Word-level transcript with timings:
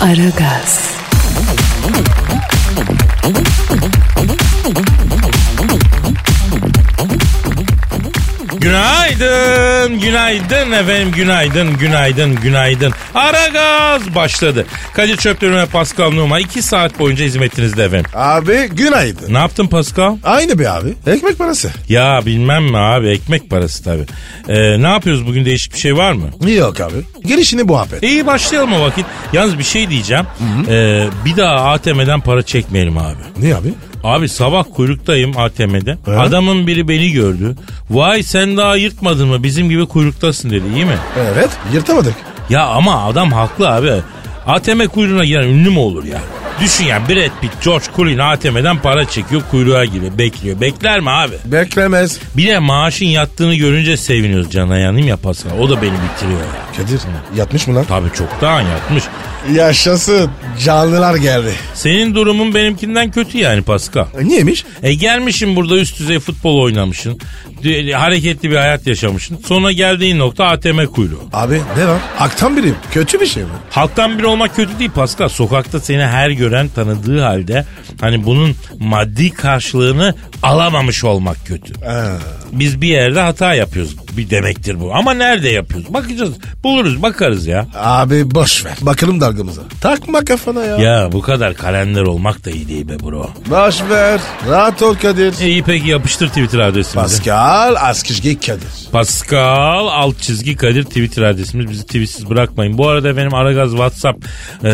Aragaz, 0.00 0.94
Günaydın, 8.74 10.00
günaydın 10.00 10.72
efendim, 10.72 11.12
günaydın, 11.16 11.78
günaydın, 11.78 12.34
günaydın. 12.34 12.92
Ara 13.14 13.48
gaz 13.48 14.14
başladı. 14.14 14.66
Kadir 14.94 15.16
Çöplerine 15.16 15.56
ve 15.56 15.66
Pascal 15.66 16.10
Numa 16.10 16.40
2 16.40 16.62
saat 16.62 16.98
boyunca 16.98 17.24
hizmetinizde 17.24 17.84
efendim. 17.84 18.10
Abi 18.14 18.68
günaydın. 18.68 19.34
Ne 19.34 19.38
yaptın 19.38 19.66
Pascal? 19.66 20.16
Aynı 20.24 20.58
be 20.58 20.70
abi. 20.70 20.94
Ekmek 21.06 21.38
parası. 21.38 21.70
Ya 21.88 22.20
bilmem 22.26 22.64
mi 22.64 22.78
abi 22.78 23.08
ekmek 23.08 23.50
parası 23.50 23.84
tabii. 23.84 24.06
Ee, 24.48 24.82
ne 24.82 24.86
yapıyoruz 24.88 25.26
bugün 25.26 25.44
değişik 25.44 25.74
bir 25.74 25.78
şey 25.78 25.96
var 25.96 26.12
mı? 26.12 26.50
Yok 26.50 26.80
abi. 26.80 26.96
Gelişini 27.26 27.62
muhabbet. 27.62 28.02
İyi 28.02 28.26
başlayalım 28.26 28.72
o 28.72 28.80
vakit. 28.80 29.06
Yalnız 29.32 29.58
bir 29.58 29.64
şey 29.64 29.90
diyeceğim. 29.90 30.26
Ee, 30.68 31.06
bir 31.24 31.36
daha 31.36 31.70
ATM'den 31.72 32.20
para 32.20 32.42
çekmeyelim 32.42 32.98
abi. 32.98 33.18
Ne 33.42 33.54
abi? 33.54 33.68
Abi 34.04 34.28
sabah 34.28 34.64
kuyruktayım 34.74 35.36
ATM'de. 35.38 35.98
He? 36.04 36.10
Adamın 36.18 36.66
biri 36.66 36.88
beni 36.88 37.10
gördü. 37.12 37.56
Vay 37.90 38.22
sen 38.22 38.56
daha 38.56 38.76
yırtmadın 38.76 39.28
mı 39.28 39.42
bizim 39.42 39.68
gibi 39.68 39.86
kuyruktasın 39.86 40.50
dedi 40.50 40.64
iyi 40.74 40.84
mi? 40.84 40.96
Evet 41.34 41.50
yırtamadık. 41.74 42.14
Ya 42.50 42.66
ama 42.66 43.04
adam 43.04 43.32
haklı 43.32 43.68
abi. 43.70 43.92
ATM 44.46 44.86
kuyruğuna 44.86 45.24
giren 45.24 45.42
ünlü 45.48 45.70
mü 45.70 45.78
olur 45.78 46.04
ya? 46.04 46.18
Düşün 46.60 46.84
ya 46.84 47.08
Brad 47.08 47.40
Pitt, 47.40 47.64
George 47.64 47.84
Clooney 47.96 48.20
ATM'den 48.22 48.78
para 48.78 49.04
çekiyor 49.08 49.42
kuyruğa 49.50 49.84
giriyor 49.84 50.18
bekliyor. 50.18 50.60
Bekler 50.60 51.00
mi 51.00 51.10
abi? 51.10 51.34
Beklemez. 51.44 52.18
Bir 52.36 52.48
de 52.48 52.58
maaşın 52.58 53.06
yattığını 53.06 53.54
görünce 53.54 53.96
seviniyoruz 53.96 54.50
cana 54.50 54.78
yanayım 54.78 55.08
ya 55.08 55.16
Pascal. 55.16 55.58
O 55.58 55.70
da 55.70 55.82
beni 55.82 55.92
bitiriyor 55.92 56.40
ya. 56.40 56.46
Kadir 56.76 57.00
yatmış 57.36 57.66
mı 57.66 57.74
lan? 57.74 57.84
Tabii 57.88 58.08
çoktan 58.18 58.60
yatmış. 58.60 59.04
Yaşasın. 59.54 60.30
Canlılar 60.64 61.14
geldi. 61.14 61.52
Senin 61.74 62.14
durumun 62.14 62.54
benimkinden 62.54 63.10
kötü 63.10 63.38
yani 63.38 63.62
Pascal. 63.62 64.06
E, 64.20 64.24
niyeymiş? 64.28 64.64
E 64.82 64.94
gelmişsin 64.94 65.56
burada 65.56 65.76
üst 65.76 65.98
düzey 65.98 66.18
futbol 66.18 66.60
oynamışsın. 66.62 67.20
D- 67.64 67.92
Hareketli 67.92 68.50
bir 68.50 68.56
hayat 68.56 68.86
yaşamışsın. 68.86 69.38
Sonra 69.46 69.72
geldiğin 69.72 70.18
nokta 70.18 70.44
ATM 70.44 70.84
kuyruğu. 70.84 71.20
Abi 71.32 71.60
ne 71.78 71.86
var? 71.88 71.98
Aktan 72.18 72.56
biriyim. 72.56 72.76
Kötü 72.92 73.20
bir 73.20 73.26
şey 73.26 73.42
mi? 73.42 73.48
Halktan 73.70 74.18
biri 74.18 74.26
olmak 74.26 74.56
kötü 74.56 74.78
değil 74.78 74.90
Pascal. 74.90 75.28
Sokakta 75.28 75.80
seni 75.80 76.02
her 76.06 76.30
gören 76.44 76.68
tanıdığı 76.68 77.20
halde 77.20 77.64
hani 78.00 78.24
bunun 78.24 78.56
maddi 78.78 79.30
karşılığını 79.30 80.14
alamamış 80.44 81.04
olmak 81.04 81.46
kötü. 81.46 81.72
Biz 82.52 82.80
bir 82.80 82.88
yerde 82.88 83.20
hata 83.20 83.54
yapıyoruz 83.54 83.96
bir 84.16 84.30
demektir 84.30 84.80
bu. 84.80 84.94
Ama 84.94 85.14
nerede 85.14 85.48
yapıyoruz? 85.48 85.94
Bakacağız. 85.94 86.32
Buluruz 86.64 87.02
bakarız 87.02 87.46
ya. 87.46 87.66
Abi 87.74 88.34
boş 88.34 88.64
ver. 88.64 88.76
Bakalım 88.80 89.20
dalgamıza. 89.20 89.62
Takma 89.80 90.24
kafana 90.24 90.64
ya. 90.64 90.76
Ya 90.76 91.12
bu 91.12 91.20
kadar 91.20 91.54
kalender 91.54 92.02
olmak 92.02 92.44
da 92.44 92.50
iyi 92.50 92.68
değil 92.68 92.88
be 92.88 93.00
bro. 93.00 93.30
Boş 93.50 93.82
ver. 93.90 94.20
Rahat 94.48 94.82
ol 94.82 94.94
Kadir. 94.94 95.34
İyi 95.46 95.62
peki 95.62 95.88
yapıştır 95.88 96.28
Twitter 96.28 96.58
adresimizi. 96.58 97.16
Pascal 97.16 97.74
Askışgi 97.80 98.40
Kadir. 98.40 98.88
Pascal 98.92 99.86
alt 99.86 100.20
çizgi 100.20 100.56
Kadir 100.56 100.84
Twitter 100.84 101.22
adresimiz. 101.22 101.70
Bizi 101.70 101.86
tweetsiz 101.86 102.30
bırakmayın. 102.30 102.78
Bu 102.78 102.88
arada 102.88 103.16
benim 103.16 103.34
Aragaz 103.34 103.70
WhatsApp 103.70 104.24
e, 104.64 104.72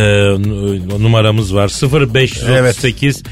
numaramız 1.02 1.54
var. 1.54 1.68
0538 2.14 3.22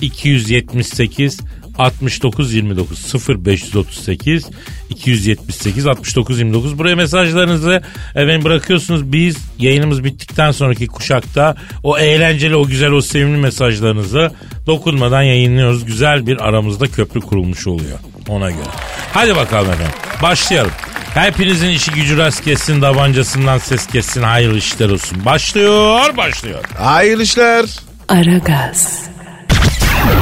278 0.00 1.40
69 1.78 2.54
29 2.54 3.14
0538 3.28 4.50
278 4.90 5.86
69 5.86 6.38
29 6.38 6.78
buraya 6.78 6.96
mesajlarınızı 6.96 7.82
efendim 8.14 8.44
bırakıyorsunuz 8.44 9.12
biz 9.12 9.36
yayınımız 9.58 10.04
bittikten 10.04 10.50
sonraki 10.50 10.86
kuşakta 10.86 11.56
o 11.82 11.98
eğlenceli 11.98 12.56
o 12.56 12.66
güzel 12.66 12.90
o 12.90 13.00
sevimli 13.00 13.36
mesajlarınızı 13.36 14.30
dokunmadan 14.66 15.22
yayınlıyoruz 15.22 15.84
güzel 15.84 16.26
bir 16.26 16.48
aramızda 16.48 16.86
köprü 16.86 17.20
kurulmuş 17.20 17.66
oluyor 17.66 17.98
ona 18.28 18.50
göre 18.50 18.70
hadi 19.12 19.36
bakalım 19.36 19.72
efendim 19.72 19.94
başlayalım 20.22 20.72
Hepinizin 21.16 21.68
işi 21.68 21.90
gücü 21.90 22.18
rast 22.18 22.44
kessin, 22.44 22.80
tabancasından 22.80 23.58
ses 23.58 23.86
kessin, 23.86 24.22
hayırlı 24.22 24.58
işler 24.58 24.88
olsun. 24.88 25.24
Başlıyor, 25.24 26.16
başlıyor. 26.16 26.64
Hayırlı 26.78 27.22
işler. 27.22 27.64
Aragaz, 28.08 29.02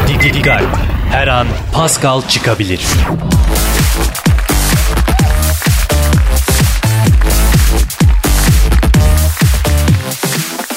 Dikkat. 0.08 0.62
Her 1.10 1.28
an 1.28 1.46
Pascal 1.72 2.22
çıkabilir. 2.28 2.80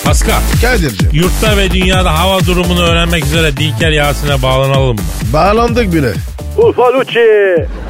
Pascal, 0.05 0.41
Kadir'cim. 0.61 1.09
yurtta 1.13 1.57
ve 1.57 1.71
dünyada 1.71 2.19
hava 2.19 2.39
durumunu 2.39 2.81
öğrenmek 2.83 3.25
üzere 3.25 3.57
Dilker 3.57 3.89
Yasin'e 3.91 4.41
bağlanalım 4.41 4.95
mı? 4.95 5.01
Bağlandık 5.33 5.93
bile. 5.93 6.13
Urfa 6.57 6.93
Lucci. 6.93 7.19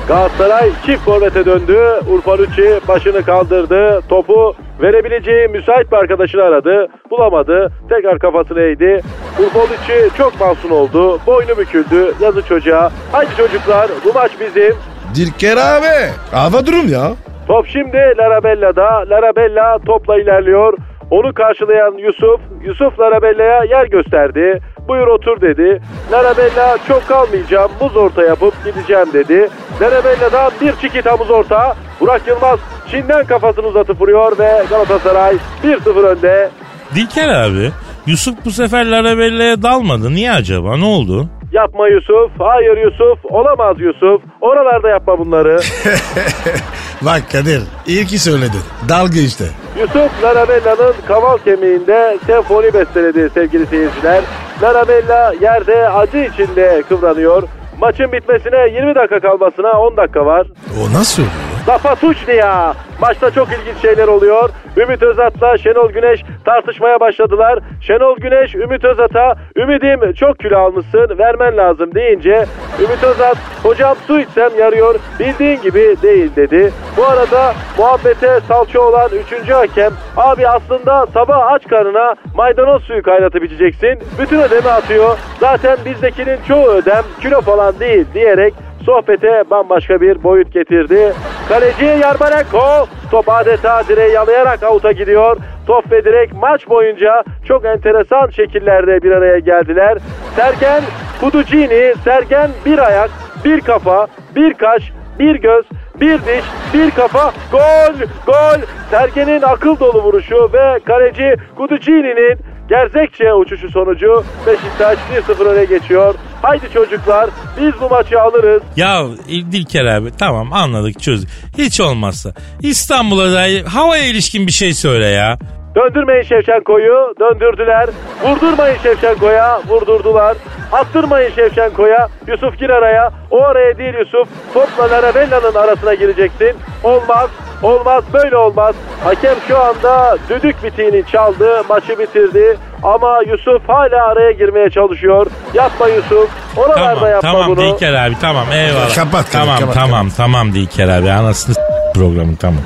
Galatasaray 0.08 0.70
çift 0.86 1.06
forvete 1.06 1.46
döndü. 1.46 1.78
Urfa 2.10 2.38
Lucci 2.38 2.80
başını 2.88 3.24
kaldırdı. 3.26 4.02
Topu 4.10 4.56
verebileceği 4.82 5.48
müsait 5.48 5.92
bir 5.92 5.98
arkadaşını 5.98 6.44
aradı. 6.44 6.88
Bulamadı. 7.12 7.72
Tekrar 7.90 8.20
kafasını 8.20 8.62
eğdi. 8.62 9.02
Lucci 9.40 10.18
çok 10.18 10.40
masum 10.40 10.72
oldu. 10.72 11.20
Boynu 11.28 11.58
büküldü. 11.58 12.14
Yazı 12.22 12.42
çocuğa. 12.42 12.92
Haydi 13.12 13.36
çocuklar 13.38 13.88
bu 14.06 14.14
maç 14.14 14.32
bizim. 14.40 14.76
Dilker 15.16 15.58
abi. 15.58 16.12
Hava 16.32 16.66
durum 16.66 16.88
ya. 16.88 17.12
Top 17.48 17.68
şimdi 17.68 17.98
Larabella'da. 18.18 19.10
Larabella 19.10 19.80
topla 19.86 20.22
ilerliyor. 20.22 20.78
Onu 21.12 21.34
karşılayan 21.34 21.98
Yusuf, 21.98 22.42
Yusuf 22.64 23.00
Larabella'ya 23.00 23.64
yer 23.64 23.86
gösterdi. 23.86 24.60
Buyur 24.88 25.08
otur 25.08 25.42
dedi. 25.42 25.82
Larabella 26.12 26.78
çok 26.88 27.08
kalmayacağım, 27.08 27.72
muz 27.82 27.96
orta 27.96 28.24
yapıp 28.24 28.54
gideceğim 28.66 29.08
dedi. 29.14 29.50
Larabella'dan 29.82 30.52
bir 30.62 30.74
çikita 30.82 31.18
muz 31.18 31.30
orta. 31.30 31.76
Burak 32.00 32.28
Yılmaz 32.28 32.60
Çin'den 32.92 33.26
kafasını 33.26 33.66
uzatıp 33.68 34.02
vuruyor 34.02 34.40
ve 34.40 34.64
Galatasaray 34.70 35.38
1-0 35.64 35.90
önde. 36.08 36.50
Dilker 36.96 37.30
abi, 37.30 37.72
Yusuf 38.06 38.36
bu 38.46 38.52
sefer 38.52 38.86
Larabella'ya 38.86 39.62
dalmadı. 39.64 40.12
Niye 40.12 40.32
acaba? 40.32 40.78
Ne 40.78 40.86
oldu? 40.86 41.30
Yapma 41.58 41.88
Yusuf, 41.88 42.32
hayır 42.40 42.78
Yusuf, 42.78 43.26
olamaz 43.26 43.76
Yusuf. 43.80 44.22
Oralarda 44.42 44.90
yapma 44.90 45.20
bunları. 45.20 45.60
Bak 47.02 47.22
Kadir 47.32 47.62
ilki 47.88 48.20
söyledin. 48.20 48.64
Dalga 48.90 49.20
işte. 49.20 49.44
Yusuf 49.80 50.24
Larabella'nın 50.24 50.94
kaval 51.08 51.38
kemiğinde 51.38 52.18
senfoni 52.28 52.74
besteledi 52.74 53.30
sevgili 53.34 53.66
seyirciler. 53.66 54.24
Larabella 54.62 55.34
yerde 55.42 55.90
acı 55.90 56.18
içinde 56.18 56.84
kıvranıyor. 56.90 57.44
Maçın 57.82 58.12
bitmesine 58.12 58.68
20 58.74 58.96
dakika 58.96 59.20
kalmasına 59.20 59.72
10 59.80 59.98
dakika 59.98 60.26
var. 60.26 60.48
O 60.82 60.94
nasıl 60.94 61.22
oluyor? 61.22 61.47
Suçlu 61.68 62.34
ya. 62.34 62.74
Maçta 63.02 63.32
çok 63.32 63.48
ilginç 63.48 63.82
şeyler 63.82 64.08
oluyor. 64.08 64.50
Ümit 64.78 65.04
Özat'la 65.04 65.58
Şenol 65.58 65.92
Güneş 65.92 66.24
tartışmaya 66.46 67.00
başladılar. 67.00 67.60
Şenol 67.82 68.18
Güneş 68.18 68.56
Ümit 68.56 68.86
Özat'a 68.86 69.36
Ümidim 69.56 70.14
çok 70.14 70.40
kilo 70.40 70.58
almışsın 70.58 71.18
vermen 71.18 71.58
lazım 71.58 71.96
deyince 71.96 72.46
Ümit 72.80 73.04
Özat 73.04 73.38
hocam 73.64 73.96
su 74.08 74.20
içsem 74.20 74.60
yarıyor 74.60 74.96
bildiğin 75.20 75.62
gibi 75.62 75.96
değil 76.02 76.36
dedi. 76.36 76.72
Bu 76.98 77.06
arada 77.06 77.54
muhabbete 77.78 78.40
salça 78.48 78.82
olan 78.82 79.10
3. 79.44 79.50
hakem 79.50 79.94
abi 80.18 80.48
aslında 80.48 81.06
sabah 81.14 81.52
aç 81.52 81.68
karnına 81.68 82.16
maydanoz 82.36 82.84
suyu 82.84 83.04
kaynatıp 83.04 83.44
içeceksin. 83.44 84.00
Bütün 84.20 84.40
ödemi 84.40 84.70
atıyor. 84.70 85.18
Zaten 85.40 85.78
bizdekinin 85.86 86.38
çoğu 86.48 86.68
ödem 86.68 87.04
kilo 87.22 87.42
falan 87.42 87.80
değil 87.80 88.06
diyerek 88.14 88.54
sohbete 88.88 89.44
bambaşka 89.52 90.02
bir 90.02 90.24
boyut 90.24 90.54
getirdi. 90.54 91.14
Kaleci 91.50 91.86
Yarmolenko 91.86 92.88
top 93.12 93.30
adeta 93.30 93.88
direği 93.88 94.14
yalayarak 94.14 94.64
avuta 94.64 94.92
gidiyor. 94.92 95.38
Top 95.68 95.92
ve 95.92 96.06
direk 96.06 96.34
maç 96.34 96.70
boyunca 96.70 97.24
çok 97.48 97.66
enteresan 97.66 98.30
şekillerde 98.30 99.02
bir 99.04 99.12
araya 99.12 99.40
geldiler. 99.40 99.98
Sergen 100.36 100.82
Kuducini, 101.22 101.94
Sergen 102.04 102.50
bir 102.66 102.80
ayak, 102.80 103.10
bir 103.46 103.62
kafa, 103.62 104.08
bir 104.36 104.54
kaş, 104.54 104.92
bir 105.20 105.36
göz 105.36 105.66
Bir 106.02 106.20
diş, 106.20 106.46
bir 106.74 106.92
kafa, 106.92 107.32
gol, 107.52 107.94
gol. 108.26 108.62
Sergen'in 108.92 109.42
akıl 109.42 109.80
dolu 109.80 110.04
vuruşu 110.04 110.50
ve 110.54 110.80
kaleci 110.86 111.36
Guducini'nin 111.58 112.38
Gerzekçe 112.70 113.34
uçuşu 113.34 113.70
sonucu 113.70 114.24
Beşiktaş 114.48 114.98
1-0 115.30 115.44
öne 115.44 115.66
geçiyor. 115.66 116.16
Haydi 116.42 116.74
çocuklar 116.74 117.30
biz 117.60 117.82
bu 117.82 117.90
maçı 117.90 118.22
alırız. 118.22 118.62
Ya 118.76 119.04
Dilker 119.28 119.86
abi 119.86 120.12
tamam 120.20 120.54
anladık 120.54 121.00
çözdük. 121.02 121.30
Hiç 121.58 121.82
olmazsa 121.82 122.34
İstanbul'a 122.62 123.34
dair 123.34 123.64
havaya 123.64 124.04
ilişkin 124.04 124.48
bir 124.48 124.52
şey 124.52 124.74
söyle 124.74 125.06
ya. 125.06 125.38
Döndürmeyin 125.78 126.24
Şevçenko'yu, 126.24 127.14
döndürdüler. 127.20 127.90
Vurdurmayın 128.24 128.78
Şevçenko'ya, 128.84 129.62
vurdurdular. 129.68 130.38
Attırmayın 130.72 131.32
Şevçenko'ya, 131.32 132.08
Yusuf 132.28 132.60
gir 132.60 132.70
araya. 132.70 133.12
O 133.32 133.44
araya 133.44 133.78
değil 133.78 133.94
Yusuf, 134.00 134.28
topla 134.54 134.92
Larabella'nın 134.92 135.56
arasına 135.56 135.94
gireceksin. 135.94 136.52
Olmaz, 136.84 137.30
olmaz, 137.64 138.04
böyle 138.14 138.38
olmaz. 138.38 138.76
Hakem 139.04 139.36
şu 139.48 139.60
anda 139.60 140.18
düdük 140.30 140.64
bitiğini 140.64 141.04
çaldı, 141.12 141.64
maçı 141.70 142.00
bitirdi. 142.00 142.58
Ama 142.84 143.20
Yusuf 143.28 143.70
hala 143.70 144.08
araya 144.08 144.32
girmeye 144.32 144.70
çalışıyor. 144.70 145.28
Yapma 145.54 145.88
Yusuf, 145.88 146.30
oralarda 146.58 146.94
Tamam 146.96 147.10
yapma 147.10 147.32
tamam 147.32 147.48
bunu. 147.50 147.58
Dilker 147.62 147.94
abi 147.94 148.16
tamam 148.22 148.46
eyvallah. 148.54 148.96
Kapat, 148.96 149.12
kapat, 149.12 149.32
Tamam 149.32 149.60
kapat, 149.60 149.74
tamam 149.76 150.10
tamam 150.18 150.54
Dilker 150.54 150.88
abi 150.88 151.12
anasını 151.12 151.56
programı 151.96 152.38
tamam. 152.38 152.62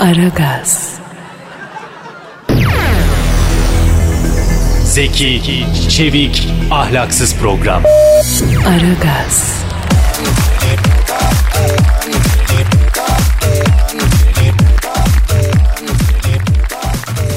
Aragaz, 0.00 0.98
Zeki, 4.96 5.66
çevik, 5.88 6.48
ahlaksız 6.70 7.34
program. 7.34 7.82
Aragaz, 8.68 9.62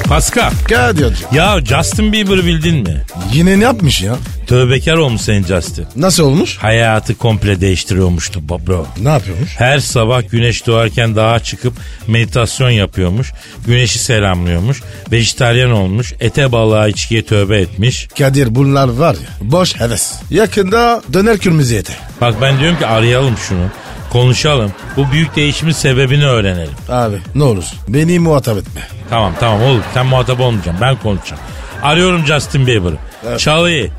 Pascal 0.08 0.52
Kadir 0.70 1.06
hocam. 1.06 1.30
ya 1.34 1.60
Justin 1.66 2.14
Bieber'ı 2.14 2.46
bildin 2.46 2.76
mi? 2.76 3.02
Yine 3.34 3.60
ne 3.60 3.64
yapmış 3.64 4.02
ya? 4.02 4.16
Tövbekar 4.50 4.94
olmuş 4.98 5.22
senin 5.22 5.44
Justin. 5.44 5.88
Nasıl 5.96 6.24
olmuş? 6.24 6.57
Hayatı 6.57 7.18
komple 7.18 7.62
değiştiriyormuştu 7.62 8.50
bro. 8.50 8.88
Ne 9.01 9.10
yapıyormuş? 9.10 9.50
Her 9.57 9.80
sabah 9.80 10.30
güneş 10.31 10.68
doğarken 10.68 11.16
dağa 11.16 11.40
çıkıp 11.40 11.74
meditasyon 12.07 12.69
yapıyormuş. 12.69 13.31
Güneşi 13.68 14.00
selamlıyormuş. 14.00 14.84
Vejetaryen 15.12 15.69
olmuş. 15.69 16.13
Ete 16.19 16.51
balığa 16.51 16.88
içkiye 16.88 17.25
tövbe 17.25 17.57
etmiş. 17.57 18.07
Kadir 18.18 18.56
bunlar 18.56 18.88
var 18.88 19.13
ya 19.13 19.51
boş 19.51 19.75
heves. 19.80 20.13
Yakında 20.30 21.02
döner 21.13 21.38
kırmızı 21.38 21.75
ete. 21.75 21.94
Bak 22.22 22.36
ben 22.42 22.60
diyorum 22.60 22.80
ki 22.80 22.86
arayalım 22.86 23.38
şunu. 23.38 23.66
Konuşalım. 24.12 24.72
Bu 24.98 25.12
büyük 25.12 25.36
değişimin 25.36 25.74
sebebini 25.74 26.25
öğrenelim. 26.25 26.75
Abi 26.90 27.16
ne 27.36 27.44
olur 27.44 27.63
beni 27.88 28.19
muhatap 28.19 28.57
etme. 28.57 28.81
Tamam 29.10 29.34
tamam 29.40 29.63
oğlum 29.63 29.84
sen 29.94 30.06
muhatap 30.06 30.40
olmayacaksın 30.40 30.81
ben 30.81 30.95
konuşacağım. 30.95 31.42
Arıyorum 31.84 32.25
Justin 32.25 32.68
Bieber'ı. 32.68 32.98
Çalıyı 33.24 33.38
çalıyı. 33.38 33.92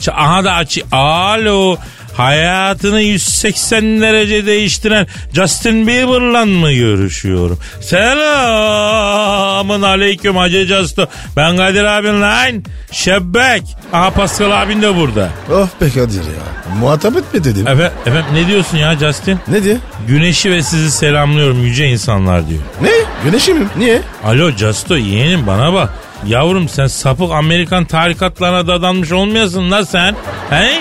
Ç- 0.00 0.12
Aha 0.12 0.44
da 0.44 0.52
açı. 0.54 0.82
Alo. 0.92 1.76
Hayatını 2.16 3.00
180 3.00 4.00
derece 4.00 4.46
değiştiren 4.46 5.06
Justin 5.32 5.86
Bieber'la 5.86 6.46
mı 6.46 6.72
görüşüyorum? 6.72 7.58
Selamın 7.80 9.82
aleyküm 9.82 10.36
Hacı 10.36 10.66
Justo. 10.66 11.06
Ben 11.36 11.56
Kadir 11.56 11.84
abin 11.84 12.20
lan. 12.22 12.64
Şebbek. 12.92 13.62
Aha 13.92 14.10
Pascal 14.10 14.62
abin 14.62 14.82
de 14.82 14.96
burada. 14.96 15.28
Oh 15.52 15.68
be 15.80 15.88
Kadir 15.88 16.22
ya. 16.22 16.74
Muhatap 16.80 17.16
etme 17.16 17.44
dedim. 17.44 17.68
Efe, 17.68 17.90
efendim 18.06 18.24
ne 18.34 18.46
diyorsun 18.46 18.76
ya 18.78 18.96
Justin? 18.98 19.38
Ne 19.48 19.64
diyor? 19.64 19.76
Güneşi 20.08 20.50
ve 20.50 20.62
sizi 20.62 20.90
selamlıyorum 20.90 21.64
yüce 21.64 21.86
insanlar 21.86 22.48
diyor. 22.48 22.60
Ne? 22.82 22.90
Güneşi 23.24 23.54
mi? 23.54 23.66
Niye? 23.78 24.00
Alo 24.24 24.50
Justo 24.50 24.96
yeğenim 24.96 25.46
bana 25.46 25.72
bak. 25.72 25.90
Yavrum 26.26 26.68
sen 26.68 26.86
sapık 26.86 27.32
Amerikan 27.32 27.84
tarikatlarına 27.84 28.66
dadanmış 28.66 29.12
olmayasın 29.12 29.70
la 29.70 29.84
sen. 29.86 30.16
He? 30.50 30.72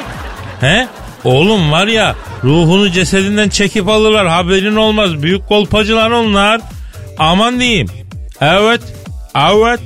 He? 0.62 0.88
Oğlum 1.24 1.72
var 1.72 1.88
ya 1.88 2.16
ruhunu 2.44 2.92
cesedinden 2.92 3.50
çekip 3.50 3.88
alırlar 3.88 4.28
haberin 4.28 4.76
olmaz. 4.76 5.24
Büyük 5.24 5.48
kolpacılar 5.48 6.12
onlar. 6.12 6.62
Aman 7.18 7.60
diyeyim. 7.60 7.88
Evet. 8.42 8.82
Evet. 9.36 9.80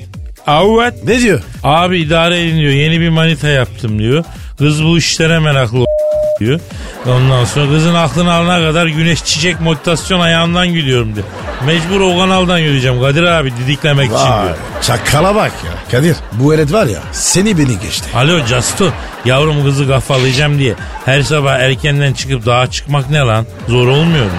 Evet. 0.48 0.94
Ne 1.04 1.22
diyor? 1.22 1.42
Abi 1.64 2.00
idare 2.00 2.44
edin 2.44 2.58
diyor. 2.58 2.72
Yeni 2.72 3.02
bir 3.02 3.10
manita 3.10 3.48
yaptım 3.48 4.00
diyor. 4.00 4.24
Kız 4.58 4.84
bu 4.84 4.98
işlere 4.98 5.40
meraklı 5.40 5.86
diyor. 6.40 6.60
Ondan 7.08 7.46
sonra 7.46 7.66
kızın 7.72 7.94
aklını 7.96 8.34
alana 8.34 8.68
kadar 8.68 8.88
güneş 8.88 9.24
çiçek 9.24 9.62
meditasyon 9.62 10.20
ayağından 10.20 10.68
gidiyorum 10.68 11.16
diyor. 11.16 11.26
Mecbur 11.66 12.02
o 12.02 12.18
kanaldan 12.18 12.58
yürüyeceğim 12.58 13.02
Kadir 13.02 13.24
abi 13.24 13.54
didiklemek 13.58 14.06
için 14.06 14.16
Vay. 14.16 14.44
diyor. 14.44 14.56
Çakala 14.82 15.36
bak 15.36 15.52
ya. 15.66 15.72
Kadir 15.92 16.16
bu 16.32 16.54
elet 16.54 16.74
var 16.74 16.86
ya 16.86 17.00
seni 17.12 17.58
beni 17.58 17.80
geçti. 17.80 18.10
Alo 18.16 18.46
Casto 18.46 18.90
yavrum 19.26 19.64
kızı 19.64 19.88
kafalayacağım 19.88 20.60
diye 20.60 20.74
her 21.06 21.22
sabah 21.22 21.54
erkenden 21.60 22.14
çıkıp 22.14 22.46
dağa 22.46 22.68
çıkmak 22.72 23.10
ne 23.10 23.20
lan? 23.20 23.46
Zor 23.68 23.88
olmuyor 23.88 24.26
mu? 24.26 24.32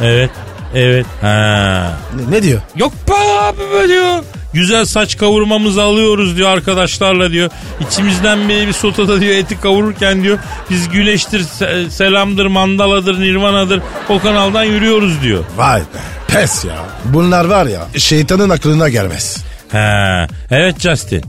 Evet. 0.00 0.30
Evet. 0.74 1.06
Ha. 1.20 1.90
Ne, 2.16 2.36
ne 2.36 2.42
diyor? 2.42 2.60
Yok 2.76 2.92
be 3.08 3.14
abi 3.40 3.58
be 3.58 3.88
diyor. 3.88 4.22
Güzel 4.52 4.84
saç 4.84 5.16
kavurmamızı 5.16 5.82
alıyoruz 5.82 6.36
diyor 6.36 6.48
arkadaşlarla 6.48 7.30
diyor. 7.30 7.50
İçimizden 7.80 8.48
biri 8.48 8.66
bir 8.68 8.72
sotada 8.72 9.20
diyor 9.20 9.34
eti 9.34 9.60
kavururken 9.60 10.22
diyor. 10.22 10.38
Biz 10.70 10.88
güneştir, 10.88 11.40
se- 11.40 11.90
selamdır, 11.90 12.46
mandaladır, 12.46 13.20
nirvanadır 13.20 13.80
o 14.08 14.18
kanaldan 14.20 14.64
yürüyoruz 14.64 15.22
diyor. 15.22 15.44
Vay 15.56 15.80
be. 15.80 15.84
Pes 16.28 16.64
ya. 16.64 16.76
Bunlar 17.04 17.44
var 17.44 17.66
ya 17.66 17.86
şeytanın 17.96 18.50
aklına 18.50 18.88
gelmez. 18.88 19.44
He. 19.72 20.26
Evet 20.50 20.80
Justin. 20.80 21.24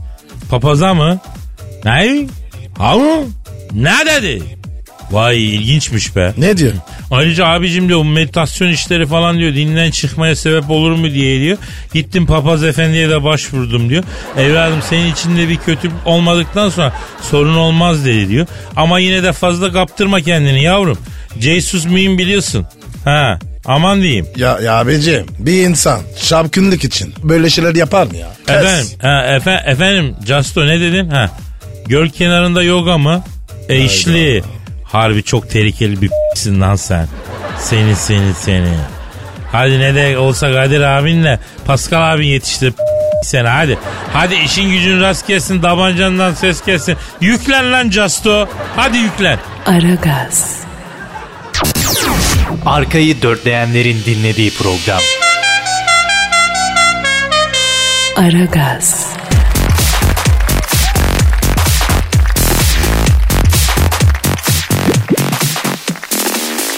Papaza 0.50 0.94
mı? 0.94 1.18
Ne? 1.84 2.26
Ha 2.78 2.94
mı? 2.98 3.16
Ne 3.72 3.94
dedi? 4.06 4.42
Vay 5.10 5.54
ilginçmiş 5.54 6.16
be. 6.16 6.34
Ne 6.38 6.56
diyor? 6.56 6.72
Ayrıca 7.10 7.46
abicim 7.46 7.88
diyor 7.88 8.04
meditasyon 8.04 8.68
işleri 8.68 9.06
falan 9.06 9.38
diyor 9.38 9.54
dinden 9.54 9.90
çıkmaya 9.90 10.36
sebep 10.36 10.70
olur 10.70 10.90
mu 10.92 11.10
diye 11.10 11.40
diyor. 11.40 11.58
Gittim 11.94 12.26
papaz 12.26 12.64
efendiye 12.64 13.08
de 13.08 13.24
başvurdum 13.24 13.90
diyor. 13.90 14.04
Evladım 14.38 14.82
senin 14.90 15.12
içinde 15.12 15.48
bir 15.48 15.56
kötü 15.56 15.90
olmadıktan 16.04 16.68
sonra 16.68 16.92
sorun 17.30 17.54
olmaz 17.56 18.04
dedi 18.04 18.28
diyor. 18.28 18.46
Ama 18.76 18.98
yine 18.98 19.22
de 19.22 19.32
fazla 19.32 19.72
kaptırma 19.72 20.20
kendini 20.20 20.62
yavrum. 20.62 20.98
Jesus 21.40 21.84
mühim 21.84 22.18
biliyorsun. 22.18 22.66
Ha 23.04 23.38
aman 23.64 24.02
diyeyim. 24.02 24.26
Ya, 24.36 24.58
ya 24.62 24.74
abicim 24.74 25.26
bir 25.38 25.62
insan 25.68 26.00
şapkınlık 26.16 26.84
için 26.84 27.14
böyle 27.22 27.50
şeyler 27.50 27.74
yapar 27.74 28.06
mı 28.06 28.16
ya? 28.16 28.28
Pes. 28.46 28.56
Efendim, 28.56 28.86
ha, 29.02 29.26
efe, 29.26 29.62
efendim 29.66 30.14
Justo 30.26 30.66
ne 30.66 30.80
dedin? 30.80 31.10
Ha. 31.10 31.30
Göl 31.86 32.08
kenarında 32.08 32.62
yoga 32.62 32.98
mı? 32.98 33.24
E 33.68 33.84
işli. 33.84 34.42
Harbi 34.92 35.22
çok 35.22 35.50
tehlikeli 35.50 36.02
bir 36.02 36.08
p***sin 36.08 36.60
lan 36.60 36.76
sen. 36.76 37.08
Seni 37.58 37.96
seni 37.96 38.34
seni. 38.34 38.68
Hadi 39.52 39.78
ne 39.80 39.94
de 39.94 40.18
olsa 40.18 40.52
Kadir 40.52 40.80
abinle 40.80 41.38
Pascal 41.66 42.14
abin 42.14 42.26
yetiştir 42.26 42.72
p- 42.72 42.82
seni 43.24 43.48
hadi. 43.48 43.78
Hadi 44.12 44.34
işin 44.34 44.70
gücün 44.70 45.00
rast 45.00 45.26
gelsin 45.26 45.60
tabancandan 45.62 46.34
ses 46.34 46.64
gelsin. 46.64 46.96
Yüklen 47.20 47.72
lan 47.72 47.90
Justo. 47.90 48.48
Hadi 48.76 48.98
yüklen. 48.98 49.38
Aragaz, 49.66 50.56
Arkayı 52.66 53.22
dörtleyenlerin 53.22 54.02
dinlediği 54.06 54.50
program. 54.54 55.00
Aragaz, 58.16 59.06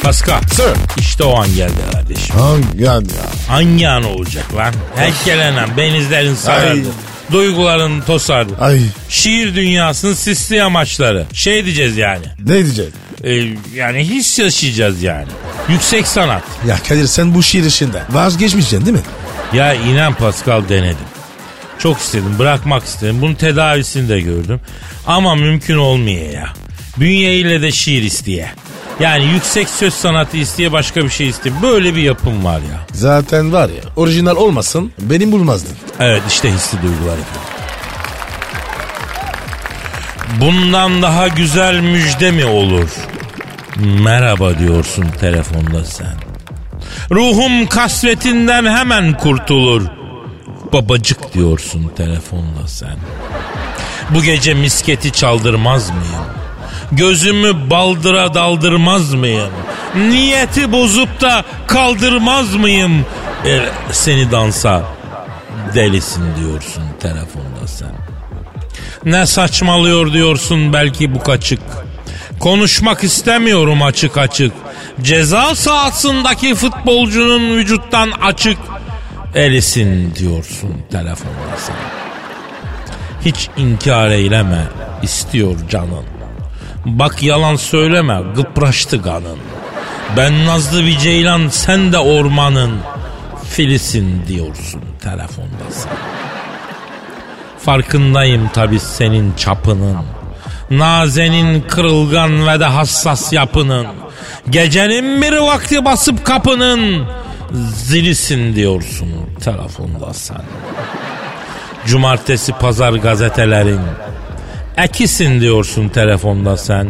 Pascal. 0.02 0.40
Sir. 0.52 0.64
İşte 0.99 1.25
o 1.25 1.37
an 1.40 1.54
geldi 1.54 1.73
kardeşim. 1.92 2.37
Hangi 2.37 2.90
an 2.90 3.00
ya? 3.00 3.49
Hangi 3.49 3.88
an 3.88 4.04
olacak 4.04 4.54
lan? 4.56 4.75
Her 4.97 5.12
gelen 5.25 5.56
an 5.56 5.76
benizlerin 5.76 6.35
sarardı. 6.35 6.88
Duyguların 7.32 8.00
tosardı. 8.00 8.52
Ay 8.61 8.80
Şiir 9.09 9.54
dünyasının 9.54 10.14
sisli 10.14 10.62
amaçları. 10.62 11.26
Şey 11.32 11.64
diyeceğiz 11.64 11.97
yani. 11.97 12.25
ne 12.38 12.54
diyeceksin? 12.54 12.94
Ee, 13.25 13.30
yani 13.75 14.09
his 14.09 14.38
yaşayacağız 14.38 15.02
yani. 15.02 15.26
Yüksek 15.68 16.06
sanat. 16.06 16.42
Ya 16.68 16.76
Kadir 16.88 17.06
sen 17.06 17.35
bu 17.35 17.42
şiir 17.42 17.64
işinden 17.64 18.02
vazgeçmeyeceksin 18.11 18.87
değil 18.87 18.97
mi? 18.97 19.02
Ya 19.52 19.75
inan 19.75 20.14
Pascal 20.14 20.68
denedim. 20.68 20.97
Çok 21.78 21.99
istedim 21.99 22.35
bırakmak 22.38 22.85
istedim. 22.85 23.21
Bunun 23.23 23.35
tedavisini 23.35 24.09
de 24.09 24.21
gördüm. 24.21 24.61
Ama 25.06 25.35
mümkün 25.35 25.76
olmuyor 25.76 26.30
ya. 26.32 26.52
Bünyeyle 26.97 27.62
de 27.62 27.73
şiir 27.73 28.02
isteye. 28.02 28.52
Yani 29.00 29.25
yüksek 29.25 29.68
söz 29.68 29.94
sanatı 29.94 30.37
isteye 30.37 30.72
başka 30.72 31.04
bir 31.04 31.11
şey 31.11 31.28
isteye. 31.28 31.62
Böyle 31.62 31.94
bir 31.96 32.02
yapım 32.02 32.44
var 32.44 32.58
ya. 32.58 32.80
Zaten 32.92 33.52
var 33.52 33.68
ya 33.68 33.82
orijinal 33.96 34.37
olmasın 34.37 34.92
benim 34.99 35.32
bulmazdın. 35.32 35.76
Evet 36.00 36.22
işte 36.28 36.52
hissi 36.52 36.76
duygular 36.82 37.12
efendim. 37.18 37.52
Bundan 40.40 41.02
daha 41.02 41.28
güzel 41.28 41.80
müjde 41.80 42.30
mi 42.30 42.44
olur? 42.44 42.88
Merhaba 43.76 44.58
diyorsun 44.58 45.06
telefonda 45.20 45.84
sen. 45.84 46.14
Ruhum 47.11 47.66
kasvetinden 47.66 48.64
hemen 48.76 49.16
kurtulur. 49.16 49.82
Babacık 50.72 51.34
diyorsun 51.34 51.92
telefonda 51.96 52.66
sen. 52.66 52.96
Bu 54.11 54.22
gece 54.22 54.54
misketi 54.54 55.12
çaldırmaz 55.12 55.90
mıyım? 55.90 56.25
Gözümü 56.92 57.70
baldıra 57.70 58.34
daldırmaz 58.34 59.14
mıyım? 59.14 59.50
Niyeti 59.96 60.72
bozup 60.72 61.20
da 61.20 61.44
kaldırmaz 61.66 62.54
mıyım? 62.54 63.06
E, 63.46 63.61
seni 63.92 64.30
dansa 64.30 64.82
delisin 65.75 66.22
diyorsun 66.40 66.82
telefonda 67.00 67.66
sen. 67.66 67.92
Ne 69.04 69.26
saçmalıyor 69.26 70.12
diyorsun 70.12 70.72
belki 70.72 71.14
bu 71.14 71.22
kaçık. 71.22 71.61
Konuşmak 72.40 73.04
istemiyorum 73.04 73.82
açık 73.82 74.18
açık. 74.18 74.52
Ceza 75.02 75.54
sahasındaki 75.54 76.54
futbolcunun 76.54 77.56
vücuttan 77.56 78.11
açık 78.11 78.58
elisin 79.34 80.14
diyorsun 80.14 80.82
telefonda 80.92 81.56
sen. 81.56 81.76
Hiç 83.25 83.49
inkar 83.56 84.11
eyleme 84.11 84.64
istiyor 85.02 85.56
canın. 85.70 86.12
Bak 86.84 87.22
yalan 87.22 87.56
söyleme 87.56 88.22
gıpraştı 88.36 89.02
kanın. 89.02 89.38
Ben 90.16 90.46
nazlı 90.46 90.84
bir 90.84 90.98
ceylan 90.98 91.48
sen 91.48 91.92
de 91.92 91.98
ormanın 91.98 92.78
filisin 93.44 94.26
diyorsun 94.28 94.82
telefonda 95.02 95.70
sen. 95.70 95.92
Farkındayım 97.58 98.48
tabi 98.48 98.80
senin 98.80 99.34
çapının. 99.34 99.96
Nazenin 100.70 101.60
kırılgan 101.60 102.46
ve 102.46 102.60
de 102.60 102.64
hassas 102.64 103.32
yapının. 103.32 103.86
Gecenin 104.50 105.22
bir 105.22 105.32
vakti 105.32 105.84
basıp 105.84 106.24
kapının 106.24 107.06
zilisin 107.74 108.54
diyorsun 108.54 109.08
telefonda 109.44 110.14
sen. 110.14 110.42
Cumartesi 111.86 112.52
pazar 112.52 112.92
gazetelerin 112.92 113.80
ekisin 114.76 115.40
diyorsun 115.40 115.88
telefonda 115.88 116.56
sen. 116.56 116.88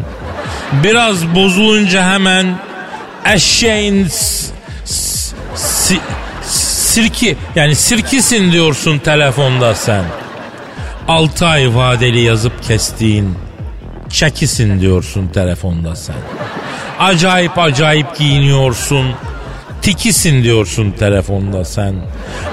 Biraz 0.84 1.34
bozulunca 1.34 2.12
hemen 2.12 2.58
eşeğin 3.34 4.08
sirki 6.44 7.36
yani 7.56 7.74
sirkisin 7.74 8.52
diyorsun 8.52 8.98
telefonda 8.98 9.74
sen. 9.74 10.04
6 11.08 11.46
ay 11.46 11.74
vadeli 11.74 12.20
yazıp 12.20 12.62
kestiğin 12.62 13.34
çekisin 14.10 14.80
diyorsun 14.80 15.28
telefonda 15.28 15.96
sen. 15.96 16.16
Acayip 16.98 17.58
acayip 17.58 18.16
giyiniyorsun. 18.16 19.06
Tikisin 19.82 20.44
diyorsun 20.44 20.90
telefonda 20.90 21.64
sen. 21.64 21.94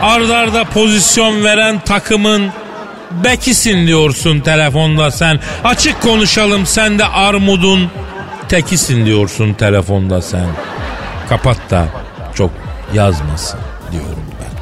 Ardarda 0.01 0.63
pozisyon 0.63 1.43
veren 1.43 1.79
takımın 1.79 2.51
bekisin 3.11 3.87
diyorsun 3.87 4.39
telefonda 4.39 5.11
sen. 5.11 5.39
Açık 5.63 6.01
konuşalım 6.01 6.65
sen 6.65 6.99
de 6.99 7.05
armudun 7.05 7.91
tekisin 8.49 9.05
diyorsun 9.05 9.53
telefonda 9.53 10.21
sen. 10.21 10.47
Kapat 11.29 11.57
da 11.69 11.85
çok 12.35 12.51
yazmasın 12.93 13.59
diyorum 13.91 14.25
ben. 14.41 14.59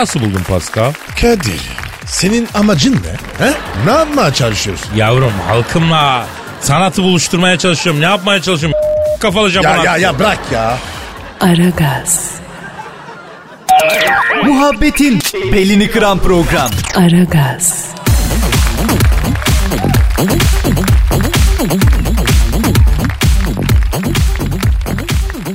Nasıl 0.00 0.20
buldun 0.20 0.42
Pascal? 0.48 0.92
Kadir 1.20 1.60
senin 2.06 2.48
amacın 2.54 2.92
ne? 2.92 3.46
He? 3.46 3.52
Ne 3.86 3.90
yapmaya 3.92 4.34
çalışıyorsun? 4.34 4.94
Yavrum 4.96 5.32
halkımla 5.48 6.26
sanatı 6.60 7.02
buluşturmaya 7.02 7.58
çalışıyorum. 7.58 8.00
Ne 8.00 8.04
yapmaya 8.04 8.42
çalışıyorum? 8.42 8.78
Kafalı 9.20 9.46
Ya 9.46 9.52
Japon 9.52 9.84
ya 9.84 9.96
ya 9.96 10.18
bırak 10.18 10.38
ya. 10.52 10.78
Aragaz, 11.40 12.30
Muhabbetin 14.60 15.18
belini 15.52 15.90
kıran 15.90 16.18
program. 16.18 16.70
Aragaz, 16.94 17.84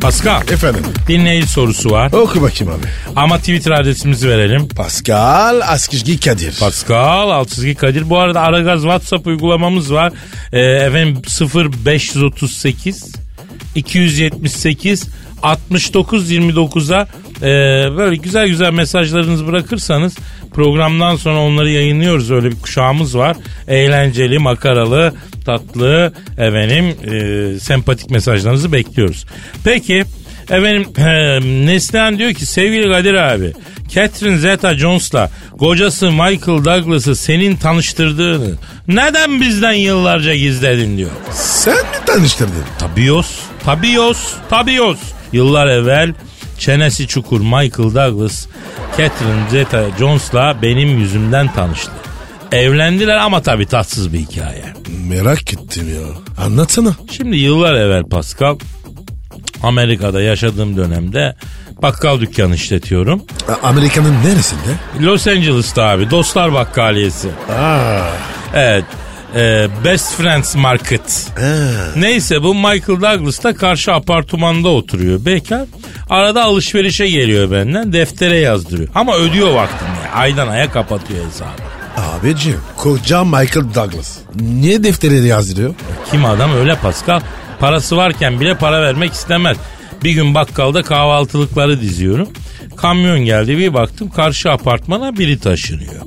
Pascal 0.02 0.42
Efendim 0.52 0.84
dinleyici 1.08 1.48
sorusu 1.48 1.92
var. 1.92 2.12
oku 2.14 2.42
bakayım 2.42 2.74
abi. 2.74 2.88
Ama 3.16 3.38
Twitter 3.38 3.72
adresimizi 3.72 4.30
verelim. 4.30 4.68
Pascal 4.68 5.62
Askizgi 5.62 6.20
Kadir. 6.20 6.58
Pascal 6.60 7.30
Altçizgi 7.30 7.76
Kadir. 7.76 8.10
Bu 8.10 8.20
arada 8.20 8.42
Aragaz 8.42 8.82
WhatsApp 8.82 9.28
uygulamamız 9.28 9.94
var. 9.94 10.14
Ee, 10.54 10.60
efendim 10.62 11.22
0538 11.82 13.16
278 13.76 15.08
69 15.44 16.32
29'a 16.32 17.08
e, 17.42 17.48
böyle 17.98 18.16
güzel 18.16 18.48
güzel 18.48 18.72
mesajlarınızı 18.72 19.48
bırakırsanız 19.48 20.16
programdan 20.54 21.16
sonra 21.16 21.40
onları 21.40 21.70
yayınlıyoruz. 21.70 22.32
Öyle 22.32 22.52
bir 22.52 22.60
kuşağımız 22.62 23.18
var. 23.18 23.38
Eğlenceli, 23.68 24.40
makaralı, 24.40 25.14
tatlı, 25.46 26.14
efendim 26.38 26.86
e, 26.86 27.60
sempatik 27.60 28.10
mesajlarınızı 28.10 28.72
bekliyoruz. 28.72 29.26
Peki 29.64 30.06
Efendim 30.50 30.88
e, 30.98 31.40
Neslihan 31.66 32.18
diyor 32.18 32.34
ki 32.34 32.46
sevgili 32.46 32.92
Kadir 32.92 33.14
abi 33.14 33.54
Catherine 33.90 34.38
Zeta-Jones'la 34.38 35.30
kocası 35.60 36.12
Michael 36.12 36.66
Douglas'ı 36.66 37.16
senin 37.16 37.56
tanıştırdığını 37.56 38.56
neden 38.88 39.42
bizden 39.42 39.74
yıllarca 39.74 40.36
gizledin 40.36 40.98
diyor. 40.98 41.10
Sen 41.32 41.76
mi 41.76 42.06
tanıştırdın? 42.06 42.64
Tabios, 42.80 43.40
tabios, 43.64 44.34
tabios. 44.50 44.98
Yıllar 45.32 45.68
evvel 45.68 46.14
çenesi 46.60 47.08
çukur 47.08 47.40
Michael 47.42 47.70
Douglas 47.96 48.46
Catherine 48.98 49.50
Zeta-Jones'la 49.52 50.62
benim 50.62 51.00
yüzümden 51.00 51.54
tanıştı. 51.54 51.92
Evlendiler 52.52 53.18
ama 53.18 53.42
tabii 53.42 53.66
tatsız 53.66 54.14
bir 54.14 54.20
hikaye. 54.20 54.64
Merak 55.10 55.54
ettim 55.54 55.90
ya. 55.96 56.44
Anlatsana. 56.46 56.92
Şimdi 57.12 57.38
yıllar 57.38 57.74
evvel 57.74 58.04
Pascal 58.04 58.58
Amerika'da 59.64 60.22
yaşadığım 60.22 60.78
dönemde 60.78 61.36
bakkal 61.82 62.20
dükkanı 62.22 62.56
işletiyorum. 62.56 63.22
A- 63.50 63.68
Amerika'nın 63.68 64.16
neresinde? 64.26 64.62
Los 65.02 65.28
Angeles'ta 65.28 65.84
abi 65.84 66.10
Dostlar 66.12 66.54
Bakkaliyesi. 66.54 67.30
Aa, 67.60 68.00
Evet. 68.56 68.86
E, 69.36 69.68
Best 69.86 70.14
Friends 70.16 70.56
Market. 70.56 71.32
Neyse 71.96 72.44
bu 72.44 72.56
Michael 72.56 73.02
Douglas 73.02 73.44
da 73.44 73.56
karşı 73.56 73.94
apartmanda 73.94 74.70
oturuyor 74.70 75.26
bekar. 75.26 75.62
Arada 76.10 76.44
alışverişe 76.44 77.10
geliyor 77.10 77.52
benden 77.52 77.94
deftere 77.94 78.38
yazdırıyor. 78.38 78.90
Ama 78.96 79.16
ödüyor 79.16 79.54
vaktinde. 79.54 80.12
Aydan 80.16 80.48
aya 80.48 80.72
kapatıyor 80.72 81.26
hesabı. 81.26 81.50
abicim 81.98 82.60
koca 82.78 83.24
Michael 83.24 83.66
Douglas. 83.76 84.18
Niye 84.36 84.84
defterleri 84.84 85.28
yazdırıyor? 85.28 85.74
Kim 86.12 86.26
adam 86.26 86.54
öyle 86.54 86.76
Pascal. 86.76 87.22
Parası 87.60 87.98
varken 87.98 88.40
bile 88.40 88.58
para 88.58 88.82
vermek 88.82 89.14
istemez. 89.14 89.58
Bir 90.04 90.12
gün 90.12 90.36
bakkalda 90.36 90.84
kahvaltılıkları 90.84 91.82
diziyorum. 91.82 92.30
Kamyon 92.76 93.20
geldi 93.20 93.58
bir 93.58 93.74
baktım 93.74 94.10
karşı 94.10 94.52
apartmana 94.52 95.18
biri 95.18 95.40
taşınıyor. 95.40 96.02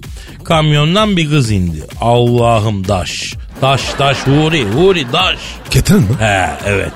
Kamyondan 0.44 1.16
bir 1.16 1.30
kız 1.30 1.50
indi. 1.50 1.82
Allah'ım 2.00 2.88
daş. 2.88 3.34
Daş 3.62 3.82
daş 3.98 4.16
huri 4.26 4.64
huri 4.64 5.12
daş. 5.12 5.38
Catherine 5.70 6.04
mi? 6.04 6.16
He 6.18 6.50
evet. 6.66 6.92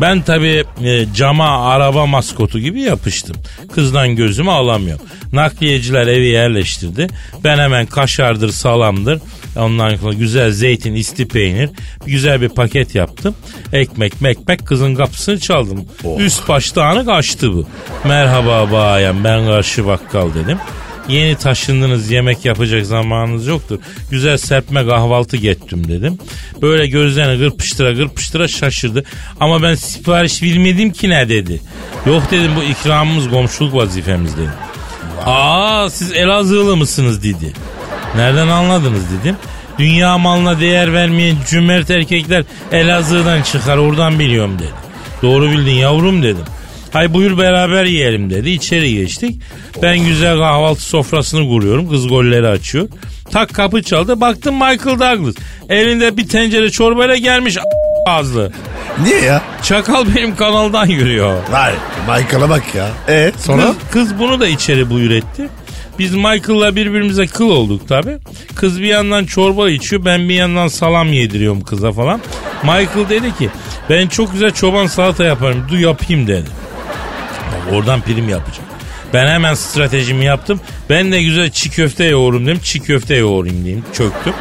Ben 0.00 0.22
tabii 0.22 0.64
e, 0.84 1.06
cama 1.14 1.70
araba 1.70 2.06
maskotu 2.06 2.58
gibi 2.58 2.80
yapıştım. 2.80 3.36
Kızdan 3.74 4.16
gözümü 4.16 4.50
alamıyorum. 4.50 5.06
Nakliyeciler 5.32 6.06
evi 6.06 6.26
yerleştirdi. 6.26 7.06
Ben 7.44 7.58
hemen 7.58 7.86
kaşardır 7.86 8.48
salamdır. 8.48 9.20
Ondan 9.56 9.96
sonra 9.96 10.12
güzel 10.12 10.50
zeytin 10.50 10.94
isti 10.94 11.28
peynir. 11.28 11.70
Güzel 12.06 12.40
bir 12.40 12.48
paket 12.48 12.94
yaptım. 12.94 13.34
Ekmek 13.72 14.20
mekmek 14.20 14.66
kızın 14.66 14.94
kapısını 14.94 15.40
çaldım. 15.40 15.84
Üst 16.18 16.48
baş 16.48 16.76
dağınık 16.76 17.08
açtı 17.08 17.52
bu. 17.52 17.66
Merhaba 18.04 18.72
bayan 18.72 19.24
ben 19.24 19.46
karşı 19.46 19.86
bakkal 19.86 20.34
dedim. 20.34 20.58
Yeni 21.10 21.36
taşındınız 21.36 22.10
yemek 22.10 22.44
yapacak 22.44 22.86
zamanınız 22.86 23.46
yoktur. 23.46 23.78
Güzel 24.10 24.36
serpme 24.36 24.86
kahvaltı 24.86 25.36
gettim 25.36 25.88
dedim. 25.88 26.18
Böyle 26.62 26.86
gözlerini 26.86 27.38
gırpıştıra 27.38 27.92
gırpıştıra 27.92 28.48
şaşırdı. 28.48 29.04
Ama 29.40 29.62
ben 29.62 29.74
sipariş 29.74 30.42
vermedim 30.42 30.92
ki 30.92 31.10
ne 31.10 31.28
dedi. 31.28 31.60
Yok 32.06 32.22
dedim 32.30 32.50
bu 32.56 32.62
ikramımız 32.62 33.30
komşuluk 33.30 33.74
vazifemiz 33.74 34.36
dedim. 34.36 34.50
Aa 35.26 35.90
siz 35.90 36.12
Elazığlı 36.12 36.76
mısınız 36.76 37.22
dedi. 37.22 37.52
Nereden 38.16 38.48
anladınız 38.48 39.02
dedim. 39.20 39.36
Dünya 39.78 40.18
malına 40.18 40.60
değer 40.60 40.92
vermeyen 40.92 41.36
cömert 41.50 41.90
erkekler 41.90 42.44
Elazığ'dan 42.72 43.42
çıkar 43.42 43.76
oradan 43.76 44.18
biliyorum 44.18 44.58
dedi. 44.58 44.68
Doğru 45.22 45.50
bildin 45.50 45.74
yavrum 45.74 46.22
dedim. 46.22 46.44
Hay 46.92 47.14
buyur 47.14 47.38
beraber 47.38 47.84
yiyelim 47.84 48.30
dedi. 48.30 48.50
İçeri 48.50 48.94
geçtik. 48.94 49.40
Ben 49.82 49.98
güzel 50.04 50.38
kahvaltı 50.38 50.82
sofrasını 50.82 51.48
kuruyorum. 51.48 51.90
Kız 51.90 52.08
golleri 52.08 52.46
açıyor. 52.48 52.88
Tak 53.30 53.54
kapı 53.54 53.82
çaldı. 53.82 54.20
Baktım 54.20 54.54
Michael 54.54 54.98
Douglas. 55.00 55.34
Elinde 55.68 56.16
bir 56.16 56.28
tencere 56.28 56.70
çorbayla 56.70 57.16
gelmiş. 57.16 57.56
ağızlı. 58.06 58.52
Niye 59.02 59.20
ya? 59.20 59.42
Çakal 59.62 60.04
benim 60.16 60.36
kanaldan 60.36 60.86
yürüyor. 60.86 61.36
Vay 61.52 61.72
Michael'a 62.08 62.48
bak 62.48 62.62
ya. 62.74 62.88
E 63.08 63.32
sonra? 63.38 63.62
Kız, 63.62 63.76
kız 63.92 64.18
bunu 64.18 64.40
da 64.40 64.46
içeri 64.48 64.90
buyur 64.90 65.10
etti. 65.10 65.48
Biz 65.98 66.14
Michael'la 66.14 66.76
birbirimize 66.76 67.26
kıl 67.26 67.50
olduk 67.50 67.88
tabi. 67.88 68.18
Kız 68.56 68.80
bir 68.80 68.86
yandan 68.86 69.24
çorba 69.24 69.70
içiyor 69.70 70.04
ben 70.04 70.28
bir 70.28 70.34
yandan 70.34 70.68
salam 70.68 71.12
yediriyorum 71.12 71.60
kıza 71.60 71.92
falan. 71.92 72.20
Michael 72.62 73.08
dedi 73.08 73.36
ki 73.38 73.48
ben 73.90 74.06
çok 74.08 74.32
güzel 74.32 74.50
çoban 74.50 74.86
salata 74.86 75.24
yaparım 75.24 75.66
du 75.70 75.78
yapayım 75.78 76.26
dedi. 76.26 76.46
Oradan 77.72 78.00
prim 78.00 78.28
yapacak. 78.28 78.64
Ben 79.14 79.26
hemen 79.26 79.54
stratejimi 79.54 80.24
yaptım. 80.24 80.60
Ben 80.90 81.12
de 81.12 81.22
güzel 81.22 81.50
çiğ 81.50 81.70
köfte 81.70 82.04
yoğurum 82.04 82.46
dedim. 82.46 82.60
Çiğ 82.62 82.80
köfte 82.80 83.16
yoğurayım 83.16 83.64
diyeyim. 83.64 83.84
Çöktüm. 83.92 84.32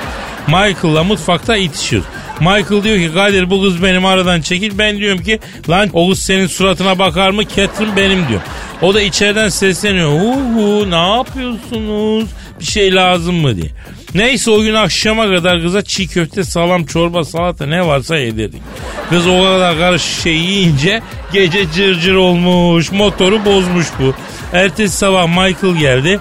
Michael'la 0.47 1.03
mutfakta 1.03 1.57
itişiyoruz. 1.57 2.07
Michael 2.39 2.83
diyor 2.83 2.97
ki 2.97 3.11
Kadir 3.13 3.49
bu 3.49 3.61
kız 3.61 3.83
benim 3.83 4.05
aradan 4.05 4.41
çekil. 4.41 4.77
Ben 4.77 4.97
diyorum 4.97 5.23
ki 5.23 5.39
lan 5.69 5.89
o 5.93 6.09
kız 6.09 6.19
senin 6.19 6.47
suratına 6.47 6.99
bakar 6.99 7.29
mı? 7.29 7.43
Catherine 7.47 7.95
benim 7.95 8.27
diyor. 8.27 8.41
O 8.81 8.93
da 8.93 9.01
içeriden 9.01 9.49
sesleniyor. 9.49 10.11
Uhu 10.11 10.91
ne 10.91 11.15
yapıyorsunuz? 11.15 12.29
Bir 12.59 12.65
şey 12.65 12.95
lazım 12.95 13.35
mı 13.35 13.55
diye. 13.55 13.69
Neyse 14.15 14.51
o 14.51 14.61
gün 14.61 14.73
akşama 14.73 15.27
kadar 15.29 15.61
kıza 15.61 15.81
çiğ 15.81 16.07
köfte, 16.07 16.43
salam, 16.43 16.85
çorba, 16.85 17.23
salata 17.23 17.65
ne 17.65 17.87
varsa 17.87 18.17
yedirdik. 18.17 18.61
Kız 19.09 19.27
o 19.27 19.43
kadar 19.43 19.77
karışık 19.77 20.23
şey 20.23 20.35
yiyince 20.35 21.01
gece 21.33 21.71
cırcır 21.71 22.15
olmuş. 22.15 22.91
Motoru 22.91 23.45
bozmuş 23.45 23.87
bu. 23.99 24.13
Ertesi 24.53 24.97
sabah 24.97 25.27
Michael 25.27 25.75
geldi. 25.79 26.19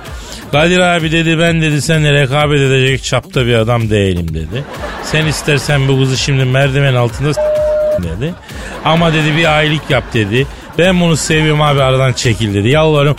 Kadir 0.53 0.79
abi 0.79 1.13
dedi 1.13 1.39
ben 1.39 1.63
dedi 1.63 1.83
seninle 1.83 2.13
rekabet 2.13 2.61
edecek 2.61 3.05
çapta 3.05 3.47
bir 3.47 3.55
adam 3.55 3.91
değilim 3.91 4.35
dedi. 4.35 4.65
Sen 5.03 5.27
istersen 5.27 5.89
bu 5.89 5.99
kızı 5.99 6.17
şimdi 6.17 6.45
merdiven 6.45 6.95
altında 6.95 7.33
dedi. 7.99 8.35
Ama 8.85 9.13
dedi 9.13 9.37
bir 9.37 9.59
aylık 9.59 9.91
yap 9.91 10.05
dedi. 10.15 10.47
Ben 10.79 11.01
bunu 11.01 11.17
seviyorum 11.17 11.63
abi 11.63 11.83
aradan 11.83 12.13
çekil 12.13 12.55
dedi. 12.55 12.69
Yalvarırım 12.69 13.17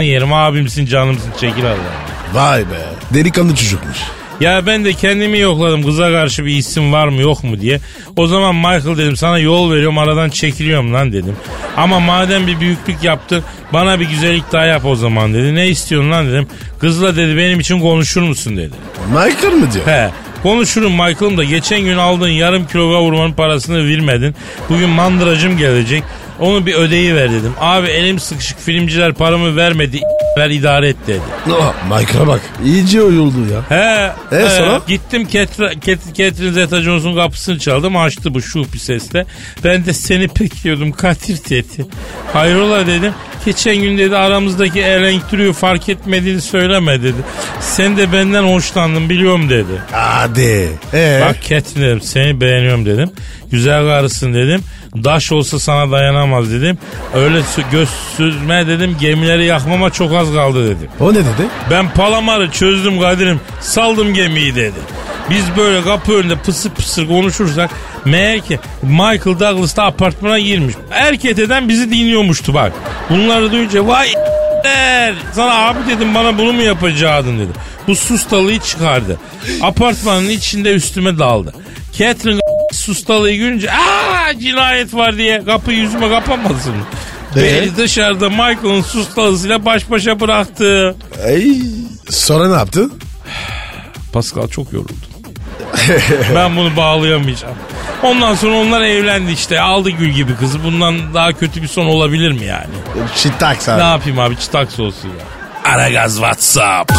yerim 0.00 0.32
abimsin 0.32 0.86
canımsın 0.86 1.32
çekil 1.40 1.66
aradan. 1.66 2.06
Vay 2.34 2.60
be. 2.60 2.95
Delikanlı 3.14 3.54
çocukmuş. 3.54 3.98
Ya 4.40 4.66
ben 4.66 4.84
de 4.84 4.92
kendimi 4.92 5.38
yokladım 5.38 5.82
kıza 5.82 6.10
karşı 6.10 6.44
bir 6.44 6.56
isim 6.56 6.92
var 6.92 7.08
mı 7.08 7.20
yok 7.20 7.44
mu 7.44 7.60
diye. 7.60 7.80
O 8.16 8.26
zaman 8.26 8.54
Michael 8.54 8.96
dedim 8.96 9.16
sana 9.16 9.38
yol 9.38 9.72
veriyorum 9.72 9.98
aradan 9.98 10.30
çekiliyorum 10.30 10.94
lan 10.94 11.12
dedim. 11.12 11.36
Ama 11.76 12.00
madem 12.00 12.46
bir 12.46 12.60
büyüklük 12.60 13.04
yaptın 13.04 13.44
bana 13.72 14.00
bir 14.00 14.08
güzellik 14.08 14.52
daha 14.52 14.64
yap 14.64 14.84
o 14.84 14.96
zaman 14.96 15.34
dedi. 15.34 15.54
Ne 15.54 15.68
istiyorsun 15.68 16.10
lan 16.10 16.28
dedim. 16.28 16.46
Kızla 16.80 17.16
dedi 17.16 17.36
benim 17.36 17.60
için 17.60 17.80
konuşur 17.80 18.22
musun 18.22 18.56
dedi. 18.56 18.74
Michael 19.08 19.54
mı 19.54 19.72
diyor? 19.72 19.86
He 19.86 20.10
konuşurum 20.42 20.92
Michael'ım 20.92 21.36
da 21.36 21.44
geçen 21.44 21.80
gün 21.80 21.96
aldığın 21.96 22.28
yarım 22.28 22.66
kilo 22.66 22.92
kavurmanın 22.92 23.32
parasını 23.32 23.88
vermedin. 23.88 24.34
Bugün 24.68 24.88
mandıracım 24.88 25.56
gelecek. 25.58 26.02
Onu 26.40 26.66
bir 26.66 26.74
ödeyi 26.74 27.14
ver 27.14 27.30
dedim. 27.30 27.52
Abi 27.60 27.86
elim 27.86 28.18
sıkışık 28.18 28.60
filmciler 28.60 29.14
paramı 29.14 29.56
vermedi. 29.56 30.00
Ver 30.38 30.50
idare 30.56 30.88
et 30.88 30.96
dedi. 31.06 31.20
Oh, 31.50 31.74
Michael'a 31.84 32.26
bak. 32.26 32.40
İyice 32.64 33.02
oyuldu 33.02 33.36
ya. 33.52 33.78
He. 33.78 34.36
E, 34.36 34.44
he. 34.44 34.50
sonra? 34.50 34.80
Gittim 34.88 35.28
Catherine, 35.28 35.80
Catherine 36.14 36.52
Zeta-Jones'un 36.52 37.14
kapısını 37.14 37.58
çaldım. 37.58 37.96
Açtı 37.96 38.34
bu 38.34 38.42
şu 38.42 38.72
bir 38.72 38.78
sesle. 38.78 39.26
Ben 39.64 39.86
de 39.86 39.92
seni 39.92 40.28
bekliyordum 40.28 40.92
Kadir 40.92 41.38
dedi. 41.50 41.86
Hayrola 42.32 42.86
dedim. 42.86 43.12
Geçen 43.46 43.76
gün 43.76 43.98
dedi 43.98 44.16
aramızdaki 44.16 44.80
elektriği 44.80 45.52
fark 45.52 45.88
etmediğini 45.88 46.40
söyleme 46.40 47.02
dedi. 47.02 47.18
Sen 47.60 47.96
de 47.96 48.12
benden 48.12 48.42
hoşlandın 48.42 49.10
biliyorum 49.10 49.50
dedi. 49.50 49.72
Hadi. 49.92 50.68
Ee? 50.94 51.20
Bak 51.28 51.36
Catherine 51.42 51.86
dedim 51.86 52.00
seni 52.00 52.40
beğeniyorum 52.40 52.86
dedim. 52.86 53.10
Güzel 53.50 53.82
karısın 53.86 54.34
dedim. 54.34 54.60
Daş 55.04 55.32
olsa 55.32 55.58
sana 55.58 55.90
dayanamaz 55.92 56.52
dedim. 56.52 56.78
Öyle 57.14 57.40
göz 57.72 57.88
süzme 58.16 58.66
dedim 58.66 58.96
gemileri 59.00 59.44
yakmama 59.44 59.90
çok 59.90 60.14
az 60.14 60.32
kaldı 60.32 60.64
dedim. 60.64 60.88
O 61.00 61.10
ne 61.10 61.18
dedi? 61.18 61.46
Ben 61.70 61.94
palamarı 61.94 62.50
çözdüm 62.50 63.00
Kadir'im 63.00 63.40
saldım 63.60 64.14
gemiyi 64.14 64.54
dedi. 64.54 64.78
Biz 65.30 65.44
böyle 65.56 65.82
kapı 65.82 66.12
önünde 66.12 66.36
pısır 66.36 66.70
pısır 66.70 67.08
konuşursak 67.08 67.70
meğer 68.04 68.40
ki 68.40 68.58
Michael 68.82 69.40
Douglas 69.40 69.76
da 69.76 69.84
apartmana 69.84 70.38
girmiş. 70.38 70.74
Erkek 70.90 71.38
eden 71.38 71.68
bizi 71.68 71.90
dinliyormuştu 71.90 72.54
bak. 72.54 72.72
Bunları 73.10 73.52
duyunca 73.52 73.86
vay 73.86 74.08
der. 74.64 75.14
Sana 75.32 75.68
abi 75.68 75.78
dedim 75.88 76.14
bana 76.14 76.38
bunu 76.38 76.52
mu 76.52 76.62
yapacaktın 76.62 77.38
dedi. 77.38 77.50
Bu 77.86 77.96
sustalıyı 77.96 78.60
çıkardı. 78.60 79.20
Apartmanın 79.62 80.28
içinde 80.28 80.72
üstüme 80.72 81.18
daldı. 81.18 81.54
Catherine 81.92 82.40
sustalıyı 82.72 83.38
görünce 83.38 83.72
aa 83.72 84.15
cinayet 84.38 84.94
var 84.94 85.16
diye 85.16 85.44
kapıyı 85.44 85.78
yüzüme 85.78 86.08
kapamasın. 86.08 86.74
Beni 87.36 87.76
dışarıda 87.76 88.28
Michael'ın 88.28 88.82
sustalısıyla 88.82 89.64
baş 89.64 89.90
başa 89.90 90.20
bıraktı. 90.20 90.96
Ay. 91.26 91.52
Sonra 92.10 92.48
ne 92.48 92.54
yaptı? 92.56 92.90
Pascal 94.12 94.48
çok 94.48 94.72
yoruldu. 94.72 94.92
ben 96.34 96.56
bunu 96.56 96.76
bağlayamayacağım. 96.76 97.54
Ondan 98.02 98.34
sonra 98.34 98.54
onlar 98.56 98.80
evlendi 98.80 99.32
işte. 99.32 99.60
Aldı 99.60 99.90
gül 99.90 100.08
gibi 100.10 100.36
kızı. 100.36 100.64
Bundan 100.64 101.14
daha 101.14 101.32
kötü 101.32 101.62
bir 101.62 101.68
son 101.68 101.86
olabilir 101.86 102.32
mi 102.32 102.44
yani? 102.44 102.66
Ne 103.78 103.82
abi. 103.82 103.90
yapayım 103.90 104.18
abi 104.18 104.38
çıtaks 104.38 104.80
olsun 104.80 105.08
ya. 105.08 105.72
Aragaz 105.72 106.14
WhatsApp. 106.14 106.92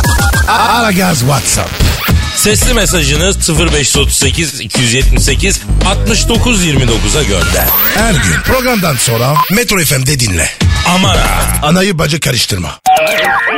Ara 0.48 0.92
gaz 0.92 1.20
WhatsApp. 1.20 1.87
Sesli 2.48 2.74
mesajınız 2.74 3.50
0538 3.50 4.62
278 4.62 5.62
69 5.86 6.66
29'a 6.66 7.24
gönder. 7.24 7.68
Her 7.96 8.12
gün 8.14 8.42
programdan 8.46 8.96
sonra 8.96 9.34
Metro 9.52 9.78
FM'de 9.78 10.20
dinle. 10.20 10.50
Aman 10.88 11.16
ha. 11.18 11.42
Anayı 11.64 11.98
bacı 11.98 12.20
karıştırma. 12.20 12.80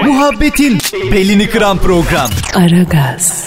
Muhabbetin 0.04 0.80
belini 1.12 1.50
kıran 1.50 1.78
program. 1.78 2.30
Aragaz, 2.56 3.44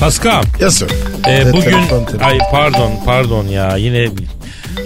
Pascal. 0.00 0.42
Yes 0.60 0.74
sir. 0.78 0.90
e, 1.26 1.30
Evet, 1.32 1.52
bugün 1.54 1.70
telefon, 1.70 2.04
telefon. 2.04 2.26
ay 2.26 2.38
pardon 2.50 2.92
pardon 3.06 3.46
ya 3.46 3.76
yine 3.76 4.08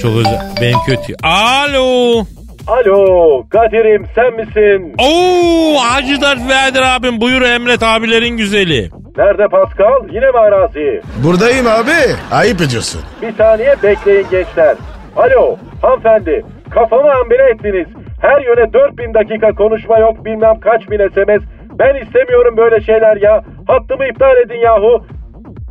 çok 0.02 0.16
özür 0.16 0.38
benim 0.60 0.78
kötü. 0.86 1.14
Alo. 1.22 2.24
Alo 2.66 3.42
Kadir'im 3.50 4.06
sen 4.14 4.34
misin? 4.34 4.94
Oo 4.98 5.76
Hacı 5.80 6.20
Dert 6.20 6.38
Vedir 6.38 6.96
abim 6.96 7.20
buyur 7.20 7.42
Emret 7.42 7.82
abilerin 7.82 8.36
güzeli. 8.36 8.90
Nerede 9.16 9.48
Pascal? 9.48 10.08
Yine 10.12 10.26
mi 10.30 10.38
arazi? 10.38 11.00
Buradayım 11.24 11.66
abi. 11.66 12.16
Ayıp 12.32 12.60
ediyorsun. 12.60 13.00
Bir 13.22 13.32
saniye 13.32 13.74
bekleyin 13.82 14.26
gençler. 14.30 14.76
Alo 15.16 15.56
hanımefendi 15.82 16.44
kafamı 16.70 17.12
ambire 17.12 17.50
ettiniz. 17.54 17.86
Her 18.22 18.40
yöne 18.42 18.72
4000 18.72 19.14
dakika 19.14 19.52
konuşma 19.54 19.98
yok 19.98 20.24
bilmem 20.24 20.60
kaç 20.60 20.90
bin 20.90 20.98
SMS. 21.08 21.42
Ben 21.78 21.94
istemiyorum 22.02 22.56
böyle 22.56 22.80
şeyler 22.80 23.16
ya. 23.16 23.42
Hattımı 23.66 24.06
iptal 24.08 24.36
edin 24.46 24.60
yahu. 24.64 25.04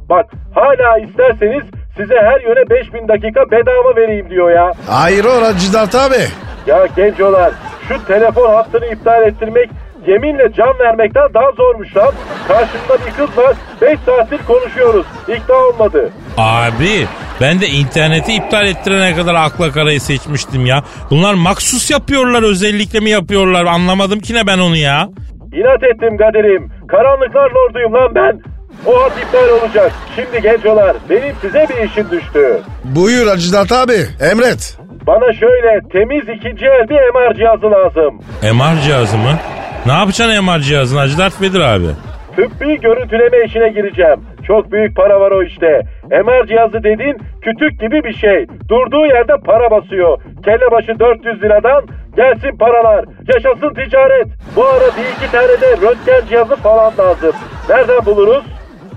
Bak 0.10 0.26
hala 0.56 0.98
isterseniz 0.98 1.64
size 1.98 2.16
her 2.16 2.42
yöne 2.42 2.70
5000 2.70 3.08
dakika 3.08 3.52
bedava 3.52 3.96
vereyim 3.96 4.30
diyor 4.30 4.52
ya. 4.52 4.72
Hayır 4.90 5.26
o 5.26 5.42
Racidart 5.42 5.96
abi. 5.96 6.24
Ya 6.68 6.86
gencolar 6.96 7.52
şu 7.88 8.06
telefon 8.06 8.50
hattını 8.56 8.86
iptal 8.86 9.24
ettirmek 9.28 9.70
yeminle 10.08 10.52
can 10.58 10.80
vermekten 10.80 11.34
daha 11.34 11.52
zormuş 11.52 11.98
lan. 11.98 12.12
Karşımda 12.48 13.06
bir 13.08 13.12
kız 13.18 13.38
var 13.38 13.56
5 13.82 14.00
saattir 14.00 14.40
konuşuyoruz. 14.48 15.06
İkna 15.28 15.56
olmadı. 15.56 16.10
Abi 16.38 17.08
ben 17.42 17.62
de 17.62 17.68
interneti 17.68 18.34
iptal 18.34 18.68
ettirene 18.68 19.16
kadar 19.16 19.36
akla 19.36 19.72
karayı 19.72 20.02
seçmiştim 20.02 20.66
ya. 20.66 20.84
Bunlar 21.10 21.34
maksus 21.34 21.92
yapıyorlar 21.92 22.44
özellikle 22.44 23.00
mi 23.00 23.10
yapıyorlar 23.10 23.66
anlamadım 23.66 24.20
ki 24.20 24.34
ne 24.36 24.48
ben 24.48 24.60
onu 24.60 24.76
ya. 24.76 25.10
İnat 25.54 25.84
ettim 25.84 26.18
Kadir'im. 26.18 26.72
Karanlıklar 26.88 27.52
lorduyum 27.52 27.94
lan 27.94 28.16
ben. 28.16 28.55
O 28.86 29.04
hat 29.04 29.12
iptal 29.24 29.50
olacak. 29.50 29.92
Şimdi 30.16 30.42
gencolar 30.42 30.96
benim 31.10 31.36
size 31.42 31.68
bir 31.70 31.84
işim 31.90 32.12
düştü. 32.12 32.62
Buyur 32.84 33.26
Racidart 33.28 33.72
abi. 33.72 33.98
Emret. 34.32 34.78
Bana 35.08 35.34
şöyle 35.34 35.80
temiz 35.92 36.24
ikinci 36.38 36.66
el 36.66 36.90
bir 36.90 36.96
MR 36.96 37.34
cihazı 37.36 37.72
lazım. 37.72 38.20
MR 38.44 38.82
cihazı 38.82 39.18
mı? 39.18 39.34
Ne 39.86 39.92
yapacaksın 39.94 40.44
MR 40.46 40.60
cihazını 40.60 41.00
Hacı 41.00 41.18
Dert 41.18 41.42
Vedir 41.42 41.60
abi? 41.60 41.86
Tıbbi 42.36 42.80
görüntüleme 42.82 43.46
işine 43.46 43.70
gireceğim. 43.70 44.20
Çok 44.48 44.72
büyük 44.72 44.96
para 44.96 45.20
var 45.20 45.32
o 45.32 45.44
işte. 45.44 45.82
MR 46.12 46.48
cihazı 46.48 46.84
dediğin 46.84 47.18
kütük 47.42 47.80
gibi 47.80 48.04
bir 48.04 48.14
şey. 48.14 48.46
Durduğu 48.70 49.06
yerde 49.06 49.34
para 49.46 49.72
basıyor. 49.72 50.18
Kelle 50.46 50.72
başı 50.72 51.00
400 51.00 51.44
liradan 51.44 51.82
gelsin 52.16 52.58
paralar. 52.58 53.06
Yaşasın 53.34 53.74
ticaret. 53.74 54.28
Bu 54.56 54.66
ara 54.66 54.80
bir 54.98 55.08
iki 55.18 55.32
tane 55.32 55.62
de 55.62 55.70
röntgen 55.82 56.28
cihazı 56.30 56.56
falan 56.56 56.94
lazım. 57.00 57.32
Nereden 57.70 58.06
buluruz? 58.06 58.44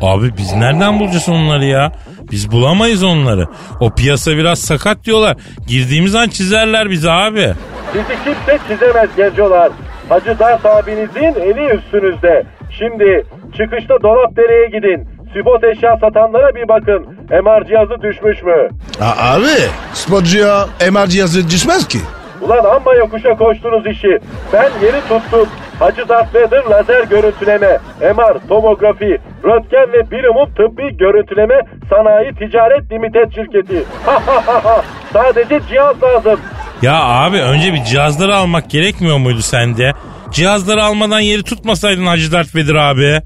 Abi 0.02 0.36
biz 0.36 0.52
nereden 0.54 1.00
bulacağız 1.00 1.28
onları 1.28 1.64
ya? 1.64 1.92
Biz 2.32 2.52
bulamayız 2.52 3.04
onları. 3.04 3.46
O 3.80 3.90
piyasa 3.94 4.30
biraz 4.36 4.58
sakat 4.58 5.04
diyorlar. 5.04 5.36
Girdiğimiz 5.68 6.14
an 6.14 6.28
çizerler 6.28 6.90
bizi 6.90 7.10
abi. 7.10 7.52
Sizi 7.92 8.24
kimse 8.24 8.58
çizemez 8.68 9.08
gencolar. 9.16 9.72
Hacı 10.08 10.38
Dert 10.38 10.66
abinizin 10.66 11.40
eli 11.40 11.74
üstünüzde. 11.74 12.44
Şimdi 12.78 13.24
çıkışta 13.56 13.94
dolap 14.02 14.36
dereye 14.36 14.66
gidin. 14.66 15.08
Spot 15.40 15.64
eşya 15.64 15.96
satanlara 16.00 16.54
bir 16.54 16.68
bakın. 16.68 17.06
MR 17.30 17.64
cihazı 17.68 18.02
düşmüş 18.02 18.42
mü? 18.42 18.68
A- 19.00 19.32
abi 19.34 19.46
sporcuya 19.94 20.66
MR 20.92 21.06
cihazı 21.06 21.50
düşmez 21.50 21.88
ki. 21.88 21.98
Ulan 22.40 22.64
amma 22.76 22.94
yokuşa 22.94 23.34
koştunuz 23.36 23.86
işi. 23.86 24.18
Ben 24.52 24.70
yeri 24.82 25.00
tuttum. 25.08 25.48
Hacı 25.78 26.08
Darth 26.08 26.34
Vader 26.34 26.64
lazer 26.70 27.04
görüntüleme, 27.04 27.78
MR, 28.00 28.48
tomografi, 28.48 29.18
röntgen 29.44 29.92
ve 29.92 30.10
birimum 30.10 30.54
tıbbi 30.54 30.96
görüntüleme 30.96 31.60
sanayi 31.90 32.34
ticaret 32.34 32.92
limited 32.92 33.32
şirketi. 33.34 33.84
Sadece 35.12 35.60
cihaz 35.68 36.02
lazım. 36.02 36.40
Ya 36.82 37.04
abi 37.04 37.36
önce 37.36 37.72
bir 37.74 37.84
cihazları 37.84 38.34
almak 38.34 38.70
gerekmiyor 38.70 39.18
muydu 39.18 39.40
sende? 39.40 39.92
Cihazları 40.30 40.82
almadan 40.82 41.20
yeri 41.20 41.42
tutmasaydın 41.42 42.06
Hacı 42.06 42.32
Dert 42.32 42.54
Vedir 42.54 42.74
abi. 42.74 43.20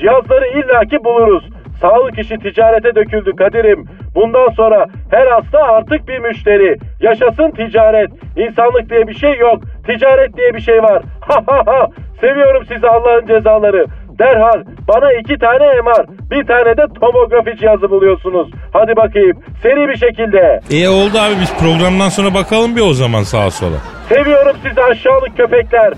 Cihazları 0.00 0.46
illaki 0.46 1.04
buluruz. 1.04 1.44
Sağlık 1.80 2.18
işi 2.18 2.36
ticarete 2.38 2.94
döküldü 2.94 3.30
Kadir'im. 3.38 3.88
Bundan 4.14 4.48
sonra 4.56 4.86
her 5.10 5.26
hasta 5.26 5.58
artık 5.58 6.08
bir 6.08 6.18
müşteri. 6.18 6.76
Yaşasın 7.00 7.50
ticaret. 7.50 8.10
İnsanlık 8.36 8.90
diye 8.90 9.08
bir 9.08 9.14
şey 9.14 9.36
yok. 9.38 9.60
Ticaret 9.86 10.36
diye 10.36 10.54
bir 10.54 10.60
şey 10.60 10.82
var. 10.82 11.02
Ha 11.20 11.42
ha 11.46 11.62
ha. 11.66 11.86
Seviyorum 12.20 12.64
sizi 12.72 12.88
Allah'ın 12.88 13.26
cezaları. 13.26 13.86
Derhal 14.18 14.64
bana 14.88 15.12
iki 15.12 15.38
tane 15.38 15.64
MR, 15.80 16.06
bir 16.30 16.46
tane 16.46 16.76
de 16.76 16.82
tomografi 17.00 17.56
cihazı 17.56 17.90
buluyorsunuz. 17.90 18.50
Hadi 18.72 18.96
bakayım 18.96 19.38
seri 19.62 19.88
bir 19.88 19.96
şekilde. 19.96 20.60
E 20.70 20.88
oldu 20.88 21.18
abi 21.18 21.34
biz 21.40 21.56
programdan 21.56 22.08
sonra 22.08 22.34
bakalım 22.34 22.76
bir 22.76 22.80
o 22.80 22.92
zaman 22.92 23.22
sağa 23.22 23.50
sola. 23.50 23.76
Seviyorum 24.08 24.56
sizi 24.68 24.82
aşağılık 24.82 25.36
köpekler. 25.36 25.92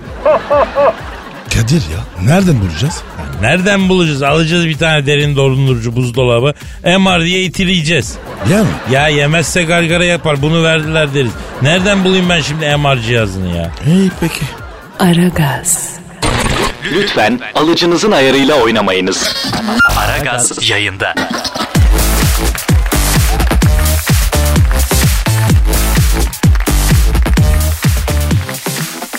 Kadir 1.51 1.83
ya 1.83 2.25
nereden 2.27 2.61
bulacağız? 2.61 3.03
Nereden 3.41 3.89
bulacağız? 3.89 4.23
Alacağız 4.23 4.67
bir 4.67 4.79
tane 4.79 5.07
derin 5.07 5.37
dondurucu 5.37 5.97
buzdolabı. 5.97 6.55
MR 6.99 7.25
diye 7.25 7.43
itileyeceğiz. 7.43 8.15
Yani 8.53 8.67
Ya 8.91 9.09
yemezse 9.09 9.63
gargara 9.63 10.05
yapar 10.05 10.43
bunu 10.43 10.63
verdiler 10.63 11.15
deriz. 11.15 11.31
Nereden 11.63 12.05
bulayım 12.05 12.29
ben 12.29 12.41
şimdi 12.41 12.77
MR 12.77 13.01
cihazını 13.03 13.57
ya? 13.57 13.71
iyi 13.87 14.11
peki. 14.21 14.41
Aragaz, 14.99 15.89
Lütfen 16.93 17.41
alıcınızın 17.55 18.13
ayarıyla 18.13 18.55
oynamayınız. 18.55 19.35
Aragaz 19.97 20.71
yayında. 20.71 21.15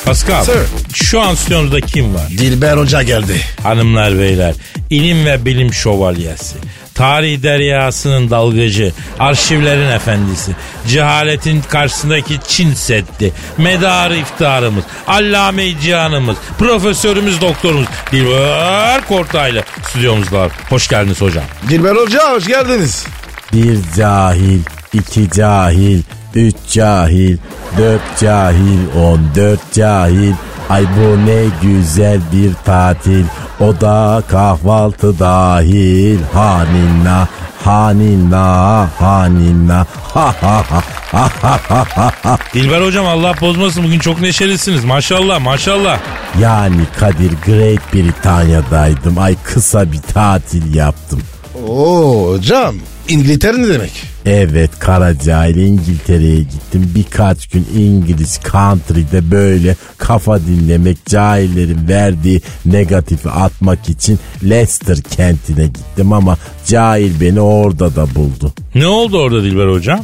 Pascal 0.06 0.44
Sir. 0.44 0.54
şu 0.94 1.22
an 1.22 1.36
stüdyomuzda 1.36 1.82
kim 1.82 2.16
var? 2.16 2.30
Dilber 2.30 2.78
Hoca 2.78 3.04
geldi. 3.04 3.42
Hanımlar 3.64 4.20
beyler 4.20 4.54
ilim 4.90 5.26
ve 5.26 5.46
bilim 5.46 5.74
şövalyesi. 5.74 6.56
Tarih 6.94 7.44
deryasının 7.44 8.30
dalgıcı, 8.30 8.94
arşivlerin 9.20 9.90
efendisi, 9.90 10.52
cehaletin 10.88 11.62
karşısındaki 11.62 12.40
Çin 12.48 12.74
Seddi, 12.74 13.34
medarı 13.58 14.16
iftiharımız, 14.16 14.84
allame 15.08 15.80
cihanımız, 15.80 16.38
profesörümüz, 16.60 17.42
doktorumuz 17.42 17.88
Dilber 18.12 19.08
Kortaylı 19.08 19.64
stüdyomuzda. 19.90 20.50
Hoş 20.70 20.88
geldiniz 20.88 21.22
hocam. 21.22 21.44
Dilber 21.70 21.96
Hoca 21.96 22.32
hoş 22.32 22.48
geldiniz. 22.48 23.06
Bir 23.54 23.80
cahil, 23.98 24.60
iki 24.96 25.30
cahil, 25.32 26.02
üç 26.36 26.56
cahil, 26.72 27.38
dört 27.78 28.20
cahil, 28.20 28.80
on 29.04 29.20
dört 29.36 29.74
cahil. 29.74 30.34
Ay 30.70 30.84
bu 30.84 31.26
ne 31.26 31.44
güzel 31.62 32.20
bir 32.34 32.54
tatil. 32.66 33.26
O 33.60 33.82
da 33.82 34.24
kahvaltı 34.28 35.20
dahil. 35.20 36.20
Haninna, 36.34 37.28
haninna, 37.64 38.88
haninna. 39.00 39.86
Ha 40.14 40.36
ha 40.42 40.64
ha 40.70 40.84
ha 41.12 41.30
ha 41.42 41.60
ha 41.70 41.86
ha 41.96 42.12
ha. 42.24 42.38
Dilber 42.54 42.82
hocam 42.82 43.06
Allah 43.08 43.34
bozmasın 43.42 43.84
bugün 43.84 44.00
çok 44.00 44.22
neşelisiniz 44.22 44.86
maşallah 44.86 45.40
maşallah. 45.40 46.00
Yani 46.40 46.82
Kadir 47.00 47.32
Great 47.46 47.94
Britanya'daydım. 47.94 49.18
Ay 49.18 49.36
kısa 49.44 49.92
bir 49.92 50.02
tatil 50.02 50.76
yaptım. 50.76 51.22
Oo 51.68 52.32
hocam 52.32 52.76
İngiltere 53.10 53.62
ne 53.62 53.68
demek? 53.68 53.92
Evet 54.26 54.80
Karacahil 54.80 55.56
İngiltere'ye 55.56 56.40
gittim. 56.40 56.92
Birkaç 56.96 57.48
gün 57.48 57.68
İngiliz 57.78 58.40
country'de 58.52 59.32
böyle 59.32 59.76
kafa 59.98 60.40
dinlemek, 60.40 61.06
cahillerin 61.06 61.88
verdiği 61.88 62.42
negatifi 62.66 63.30
atmak 63.30 63.90
için 63.90 64.20
Leicester 64.44 65.02
kentine 65.02 65.66
gittim 65.66 66.14
ama 66.14 66.38
cahil 66.68 67.22
beni 67.22 67.42
orada 67.42 67.96
da 67.96 68.16
buldu. 68.16 68.54
Ne 68.76 68.88
oldu 68.88 69.18
orada 69.18 69.44
Dilber 69.44 69.68
hocam? 69.68 70.00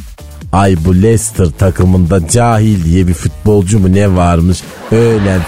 Ay 0.52 0.76
bu 0.84 1.02
Leicester 1.02 1.46
takımında 1.58 2.28
cahil 2.28 2.84
diye 2.84 3.08
bir 3.08 3.14
futbolcu 3.14 3.78
mu 3.78 3.94
ne 3.94 4.16
varmış? 4.16 4.62
Öğlen 4.92 5.40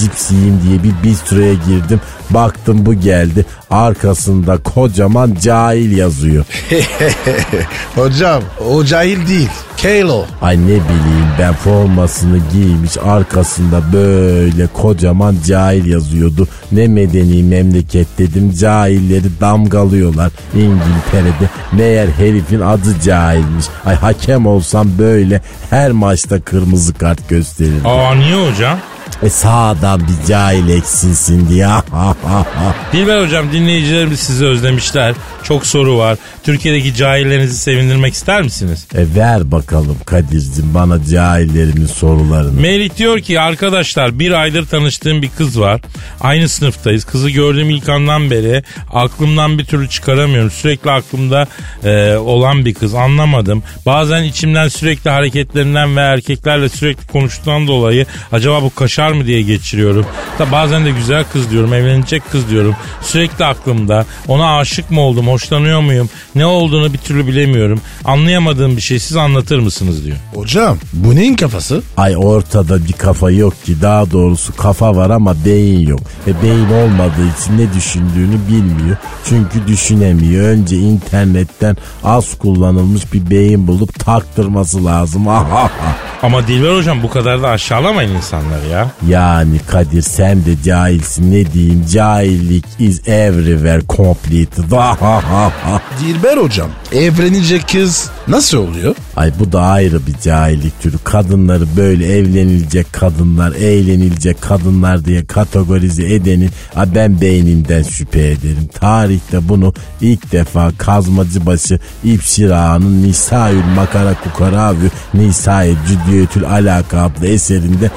chips 0.00 0.30
yiyeyim 0.30 0.60
diye 0.62 0.82
bir 0.82 1.08
bistroya 1.08 1.54
girdim. 1.54 2.00
Baktım 2.30 2.86
bu 2.86 2.94
geldi. 2.94 3.46
Arkasında 3.70 4.58
kocaman 4.58 5.36
cahil 5.42 5.96
yazıyor. 5.96 6.44
Hocam 7.94 8.42
o 8.70 8.84
cahil 8.84 9.28
değil. 9.28 9.50
Kalo. 9.82 10.24
Ay 10.42 10.56
ne 10.56 10.66
bileyim 10.66 11.28
ben 11.38 11.54
formasını 11.54 12.38
giymiş 12.52 12.98
arkasında 13.04 13.92
böyle 13.92 14.66
kocaman 14.66 15.36
cahil 15.46 15.86
yazıyordu. 15.86 16.48
Ne 16.72 16.88
medeni 16.88 17.42
memleket 17.42 18.18
dedim 18.18 18.54
cahilleri 18.60 19.40
damgalıyorlar 19.40 20.32
İngiltere'de. 20.54 21.50
Meğer 21.72 22.08
herifin 22.08 22.60
adı 22.60 23.00
cahilmiş. 23.04 23.66
Ay 23.84 23.94
hakem 23.94 24.33
olsam 24.46 24.88
böyle 24.98 25.40
her 25.70 25.92
maçta 25.92 26.40
kırmızı 26.40 26.94
kart 26.94 27.28
gösterirdim. 27.28 27.86
Aa 27.86 28.14
niye 28.14 28.50
hocam? 28.50 28.78
E 29.22 29.30
sağdan 29.30 30.00
bir 30.00 30.26
cahil 30.28 30.68
eksilsin 30.68 31.48
diye. 31.48 31.66
Dilber 32.92 33.22
hocam 33.22 33.52
dinleyicilerimiz 33.52 34.20
sizi 34.20 34.46
özlemişler. 34.46 35.14
Çok 35.42 35.66
soru 35.66 35.98
var. 35.98 36.18
Türkiye'deki 36.44 36.94
cahillerinizi 36.94 37.56
sevindirmek 37.56 38.14
ister 38.14 38.42
misiniz? 38.42 38.86
e 38.94 39.14
ver 39.16 39.50
bakalım 39.50 39.96
Kadir'cim 40.06 40.74
bana 40.74 41.04
cahillerimin 41.04 41.86
sorularını. 41.86 42.60
Melih 42.60 42.96
diyor 42.96 43.20
ki 43.20 43.40
arkadaşlar 43.40 44.18
bir 44.18 44.32
aydır 44.32 44.66
tanıştığım 44.66 45.22
bir 45.22 45.30
kız 45.38 45.60
var. 45.60 45.80
Aynı 46.20 46.48
sınıftayız. 46.48 47.04
Kızı 47.04 47.30
gördüğüm 47.30 47.70
ilk 47.70 47.88
andan 47.88 48.30
beri 48.30 48.62
aklımdan 48.92 49.58
bir 49.58 49.64
türlü 49.64 49.88
çıkaramıyorum. 49.88 50.50
Sürekli 50.50 50.90
aklımda 50.90 51.46
e, 51.84 52.16
olan 52.16 52.64
bir 52.64 52.74
kız 52.74 52.94
anlamadım. 52.94 53.62
Bazen 53.86 54.22
içimden 54.22 54.68
sürekli 54.68 55.10
hareketlerinden 55.10 55.96
ve 55.96 56.00
erkeklerle 56.00 56.68
sürekli 56.68 57.06
konuştuğundan 57.06 57.66
dolayı 57.66 58.06
acaba 58.32 58.62
bu 58.62 58.74
kaşar 58.74 59.03
mı 59.12 59.26
diye 59.26 59.42
geçiriyorum. 59.42 60.06
Da 60.38 60.52
bazen 60.52 60.84
de 60.84 60.90
güzel 60.90 61.24
kız 61.32 61.50
diyorum, 61.50 61.74
evlenecek 61.74 62.22
kız 62.32 62.50
diyorum. 62.50 62.76
Sürekli 63.02 63.44
aklımda. 63.44 64.06
Ona 64.28 64.56
aşık 64.58 64.90
mı 64.90 65.00
oldum, 65.00 65.28
hoşlanıyor 65.28 65.80
muyum? 65.80 66.08
Ne 66.34 66.46
olduğunu 66.46 66.92
bir 66.92 66.98
türlü 66.98 67.26
bilemiyorum. 67.26 67.80
Anlayamadığım 68.04 68.76
bir 68.76 68.82
şey 68.82 68.98
siz 68.98 69.16
anlatır 69.16 69.58
mısınız 69.58 70.04
diyor. 70.04 70.16
Hocam 70.34 70.78
bu 70.92 71.14
neyin 71.14 71.34
kafası? 71.34 71.82
Ay 71.96 72.16
ortada 72.16 72.84
bir 72.86 72.92
kafa 72.92 73.30
yok 73.30 73.64
ki 73.64 73.82
daha 73.82 74.10
doğrusu 74.10 74.56
kafa 74.56 74.96
var 74.96 75.10
ama 75.10 75.44
beyin 75.44 75.86
yok. 75.88 76.00
E 76.26 76.42
beyin 76.42 76.68
olmadığı 76.70 77.26
için 77.40 77.58
ne 77.58 77.74
düşündüğünü 77.74 78.38
bilmiyor. 78.48 78.96
Çünkü 79.28 79.66
düşünemiyor. 79.66 80.44
Önce 80.48 80.76
internetten 80.76 81.76
az 82.04 82.38
kullanılmış 82.38 83.12
bir 83.12 83.30
beyin 83.30 83.66
bulup 83.66 83.98
taktırması 84.04 84.84
lazım. 84.84 85.28
Ama 86.22 86.46
Dilber 86.46 86.76
hocam 86.76 87.02
bu 87.02 87.10
kadar 87.10 87.42
da 87.42 87.48
aşağılamayın 87.48 88.14
insanları 88.14 88.66
ya. 88.68 88.90
Yani 89.08 89.58
Kadir 89.66 90.02
sen 90.02 90.44
de 90.44 90.62
cahilsin 90.64 91.32
ne 91.32 91.52
diyeyim 91.52 91.84
cahillik 91.92 92.64
is 92.78 93.08
everywhere 93.08 93.82
complete. 93.88 94.62
Dilber 96.00 96.36
hocam 96.36 96.70
evlenecek 96.92 97.68
kız 97.72 98.10
nasıl 98.28 98.58
oluyor? 98.58 98.94
Ay 99.16 99.32
bu 99.38 99.52
da 99.52 99.60
ayrı 99.62 100.06
bir 100.06 100.14
cahillik 100.22 100.82
türü. 100.82 100.96
Kadınları 101.04 101.64
böyle 101.76 102.16
evlenilecek 102.16 102.92
kadınlar, 102.92 103.52
eğlenilecek 103.52 104.42
kadınlar 104.42 105.04
diye 105.04 105.26
kategorize 105.26 106.14
edenin 106.14 106.50
ay 106.76 106.94
ben 106.94 107.20
beyninden 107.20 107.82
şüphe 107.82 108.28
ederim. 108.28 108.68
Tarihte 108.74 109.48
bunu 109.48 109.74
ilk 110.00 110.32
defa 110.32 110.72
kazmacıbaşı 110.78 111.78
İpşira'nın 112.04 113.02
Nisaül 113.02 113.64
Makara 113.76 114.14
Kukaravü 114.24 114.90
Nisa'yı 115.14 115.76
Cüdiyetül 115.88 116.44
Alaka 116.44 117.02
adlı 117.02 117.26
eserinde 117.26 117.90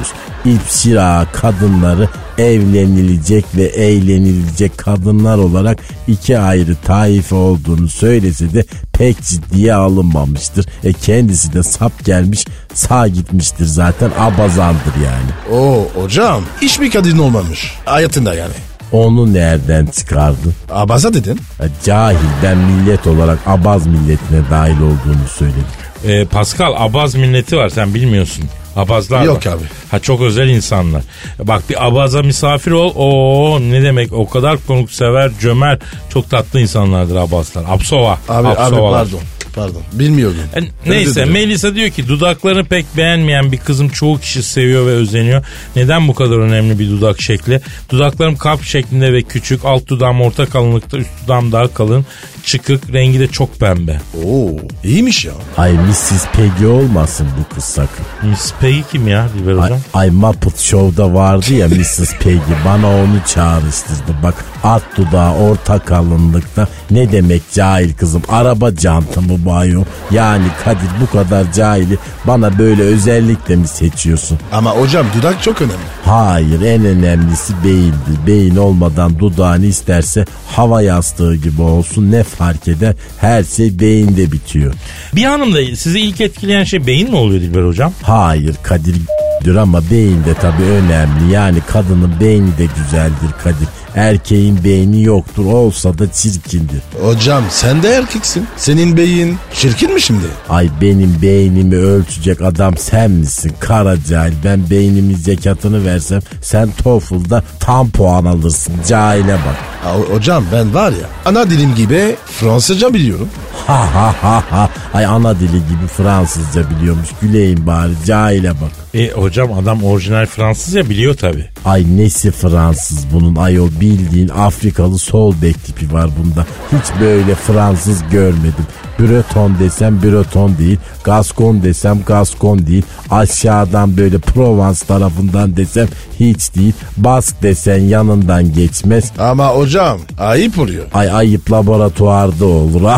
rastlıyoruz. 0.00 0.12
İpşira 0.44 1.26
kadınları 1.32 2.08
evlenilecek 2.38 3.44
ve 3.56 3.62
eğlenilecek 3.62 4.78
kadınlar 4.78 5.38
olarak 5.38 5.78
iki 6.08 6.38
ayrı 6.38 6.76
taife 6.86 7.34
olduğunu 7.34 7.88
söylese 7.88 8.52
de 8.52 8.64
pek 8.92 9.22
ciddiye 9.22 9.74
alınmamıştır. 9.74 10.66
E 10.84 10.92
kendisi 10.92 11.52
de 11.52 11.62
sap 11.62 12.04
gelmiş 12.04 12.44
sağ 12.74 13.08
gitmiştir 13.08 13.64
zaten 13.64 14.10
abazandır 14.18 14.94
yani. 15.04 15.60
Oo 15.60 15.88
hocam 16.02 16.42
hiç 16.62 16.80
bir 16.80 16.90
kadın 16.90 17.18
olmamış. 17.18 17.74
Hayatında 17.84 18.34
yani. 18.34 18.52
Onu 18.92 19.34
nereden 19.34 19.86
çıkardın? 19.86 20.54
Abaza 20.70 21.14
dedin. 21.14 21.40
E, 21.60 21.64
Cahilden 21.84 22.58
millet 22.58 23.06
olarak 23.06 23.38
abaz 23.46 23.86
milletine 23.86 24.40
dahil 24.50 24.80
olduğunu 24.80 25.28
söyledim. 25.38 25.64
Ee, 26.04 26.24
Pascal 26.24 26.74
Abaz 26.76 27.14
milleti 27.14 27.56
var 27.56 27.68
sen 27.68 27.94
bilmiyorsun. 27.94 28.44
Abazlar 28.76 29.22
Yok 29.24 29.46
var. 29.46 29.52
abi. 29.52 29.62
Ha 29.90 29.98
çok 29.98 30.20
özel 30.22 30.48
insanlar. 30.48 31.02
Bak 31.42 31.62
bir 31.70 31.86
abaza 31.86 32.22
misafir 32.22 32.70
ol. 32.70 32.92
Oo 32.96 33.60
ne 33.60 33.82
demek 33.82 34.12
o 34.12 34.28
kadar 34.28 34.58
konuksever, 34.66 35.30
cömert, 35.40 35.82
çok 36.12 36.30
tatlı 36.30 36.60
insanlardır 36.60 37.16
abazlar. 37.16 37.64
Apsova. 37.68 38.18
Abi, 38.28 38.48
abi 38.48 38.60
Apsovalar. 38.60 39.04
pardon. 39.04 39.20
Pardon. 39.54 39.82
Bilmiyordum. 39.92 40.38
E, 40.56 40.90
neyse 40.90 41.14
dilerim. 41.14 41.32
Melisa 41.32 41.74
diyor 41.74 41.88
ki 41.90 42.08
dudaklarını 42.08 42.64
pek 42.64 42.86
beğenmeyen 42.96 43.52
bir 43.52 43.58
kızım 43.58 43.88
çoğu 43.88 44.20
kişi 44.20 44.42
seviyor 44.42 44.86
ve 44.86 44.90
özeniyor. 44.90 45.44
Neden 45.76 46.08
bu 46.08 46.14
kadar 46.14 46.36
önemli 46.36 46.78
bir 46.78 46.90
dudak 46.90 47.20
şekli? 47.20 47.60
Dudaklarım 47.90 48.36
kalp 48.36 48.62
şeklinde 48.62 49.12
ve 49.12 49.22
küçük. 49.22 49.64
Alt 49.64 49.86
dudağım 49.88 50.20
orta 50.20 50.46
kalınlıkta 50.46 50.96
üst 50.98 51.10
dudağım 51.24 51.52
daha 51.52 51.74
kalın. 51.74 52.06
Çıkık 52.50 52.92
rengi 52.92 53.20
de 53.20 53.28
çok 53.28 53.60
pembe. 53.60 54.00
Oo 54.26 54.48
iyiymiş 54.84 55.24
ya. 55.24 55.32
Ay 55.56 55.72
Mrs. 55.72 56.26
Peggy 56.32 56.66
olmasın 56.66 57.26
bu 57.40 57.54
kız 57.54 57.64
sakın. 57.64 58.06
Miss 58.22 58.52
Peggy 58.60 58.80
kim 58.92 59.08
ya 59.08 59.26
Dilber 59.38 59.52
Ay, 59.52 59.58
hocam? 59.58 59.78
ay 59.94 60.10
Muppet 60.10 60.58
Show'da 60.58 61.14
vardı 61.14 61.52
ya 61.54 61.68
Mrs. 61.68 62.14
Peggy 62.20 62.52
bana 62.64 62.86
onu 62.88 63.18
çağrıştırdı. 63.34 64.22
Bak 64.22 64.34
alt 64.64 64.82
dudağı 64.96 65.34
orta 65.34 65.78
kalınlıkta 65.78 66.68
ne 66.90 67.12
demek 67.12 67.42
cahil 67.52 67.94
kızım 67.94 68.22
araba 68.28 68.70
jantı 68.70 69.22
mı 69.22 69.32
bu 69.44 69.52
ayol? 69.52 69.84
Yani 70.10 70.44
Kadir 70.64 70.88
bu 71.00 71.10
kadar 71.18 71.52
cahili 71.52 71.98
bana 72.26 72.58
böyle 72.58 72.82
özellikle 72.82 73.56
mi 73.56 73.68
seçiyorsun? 73.68 74.38
Ama 74.52 74.70
hocam 74.70 75.06
dudak 75.18 75.42
çok 75.42 75.62
önemli. 75.62 75.76
Hayır 76.04 76.60
en 76.62 76.84
önemlisi 76.84 77.52
beyindir. 77.64 78.26
Beyin 78.26 78.56
olmadan 78.56 79.18
dudağını 79.18 79.66
isterse 79.66 80.24
hava 80.56 80.82
yastığı 80.82 81.34
gibi 81.36 81.62
olsun 81.62 82.12
ne 82.12 82.22
fark 82.38 82.68
eder 82.68 82.94
her 83.18 83.44
şey 83.44 83.80
beyinde 83.80 84.32
bitiyor. 84.32 84.74
Bir 85.14 85.24
hanımda 85.24 85.76
sizi 85.76 86.00
ilk 86.00 86.20
etkileyen 86.20 86.64
şey 86.64 86.86
beyin 86.86 87.10
mi 87.10 87.16
oluyor 87.16 87.40
Dilber 87.40 87.62
hocam? 87.62 87.92
Hayır 88.02 88.54
Kadir 88.62 88.96
diyor 89.44 89.56
ama 89.56 89.80
beyin 89.90 90.24
de 90.24 90.34
tabii 90.34 90.62
önemli. 90.62 91.32
Yani 91.32 91.58
kadının 91.72 92.20
beyni 92.20 92.58
de 92.58 92.64
güzeldir 92.64 93.32
Kadir. 93.42 93.68
Erkeğin 93.94 94.64
beyni 94.64 95.02
yoktur 95.02 95.44
olsa 95.44 95.98
da 95.98 96.12
çirkindir. 96.12 96.82
Hocam 97.02 97.44
sen 97.50 97.82
de 97.82 97.88
erkeksin. 97.90 98.46
Senin 98.56 98.96
beyin 98.96 99.36
çirkin 99.54 99.94
mi 99.94 100.00
şimdi? 100.00 100.26
Ay 100.48 100.68
benim 100.80 101.16
beynimi 101.22 101.76
ölçecek 101.76 102.42
adam 102.42 102.76
sen 102.76 103.10
misin 103.10 103.52
kara 103.60 104.04
cahil. 104.04 104.32
Ben 104.44 104.70
beynimin 104.70 105.16
zekatını 105.16 105.84
versem 105.84 106.20
sen 106.42 106.70
TOEFL'da 106.84 107.42
tam 107.60 107.90
puan 107.90 108.24
alırsın 108.24 108.74
cahile 108.88 109.32
bak. 109.34 109.56
Ha, 109.82 109.94
hocam 110.14 110.44
ben 110.52 110.74
var 110.74 110.90
ya 110.90 111.06
ana 111.24 111.50
dilim 111.50 111.74
gibi 111.74 112.16
Fransızca 112.26 112.94
biliyorum. 112.94 113.28
Ha 113.66 113.94
ha 113.94 114.14
ha 114.22 114.44
ha. 114.50 114.70
Ay 114.94 115.06
ana 115.06 115.40
dili 115.40 115.52
gibi 115.52 115.86
Fransızca 115.96 116.70
biliyormuş. 116.70 117.08
Güleyim 117.22 117.66
bari 117.66 117.92
cahile 118.06 118.50
bak. 118.50 118.70
E 118.94 119.10
hocam 119.26 119.52
adam 119.52 119.84
orijinal 119.84 120.26
Fransızca 120.26 120.90
biliyor 120.90 121.14
tabi. 121.14 121.44
Ay 121.64 121.84
nesi 121.96 122.30
Fransız 122.30 123.06
bunun 123.12 123.36
ayol 123.36 123.70
bildiğin 123.80 124.28
Afrikalı 124.28 124.98
sol 124.98 125.34
bek 125.42 125.64
tipi 125.64 125.92
var 125.92 126.10
bunda. 126.18 126.46
Hiç 126.72 127.00
böyle 127.00 127.34
Fransız 127.34 128.02
görmedim. 128.10 128.66
Breton 128.98 129.58
desem 129.58 130.02
Breton 130.02 130.58
değil. 130.58 130.78
Gaskon 131.04 131.62
desem 131.62 132.02
Gaskon 132.06 132.66
değil. 132.66 132.82
Aşağıdan 133.10 133.96
böyle 133.96 134.18
Provence 134.18 134.80
tarafından 134.88 135.56
desem 135.56 135.88
hiç 136.20 136.54
değil. 136.54 136.72
Bask 136.96 137.42
desen 137.42 137.78
yanından 137.78 138.52
geçmez. 138.52 139.12
Ama 139.18 139.48
hocam 139.48 139.98
ayıp 140.18 140.58
oluyor. 140.58 140.84
Ay 140.94 141.10
ayıp 141.10 141.52
laboratuvarda 141.52 142.44
olur. 142.44 142.82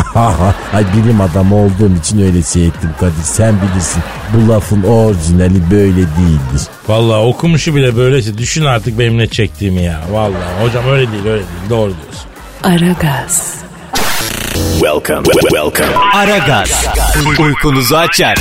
Ay 0.75 0.85
bilim 0.97 1.21
adamı 1.21 1.55
olduğum 1.55 1.97
için 2.01 2.23
öyle 2.23 2.43
şey 2.43 2.67
ettim 2.67 2.91
Kadir. 3.01 3.23
Sen 3.25 3.55
bilirsin 3.55 4.03
bu 4.35 4.49
lafın 4.53 4.83
orijinali 4.83 5.71
böyle 5.71 6.01
değildir. 6.27 6.67
Vallahi 6.89 7.19
okumuşu 7.21 7.75
bile 7.75 7.97
böyleyse 7.97 8.39
düşün 8.39 8.65
artık 8.65 8.99
benim 8.99 9.19
ne 9.19 9.27
çektiğimi 9.27 9.83
ya. 9.83 10.01
Vallahi 10.11 10.63
hocam 10.65 10.85
öyle 10.89 11.13
değil 11.13 11.25
öyle 11.27 11.35
değil 11.35 11.71
doğru 11.71 11.93
diyorsun. 12.03 12.29
Aragaz, 12.63 13.55
Welcome. 14.73 15.23
Welcome. 15.25 15.97
Aragaz. 16.15 16.71
Uykunuzu 17.39 17.97
açar. 17.97 18.39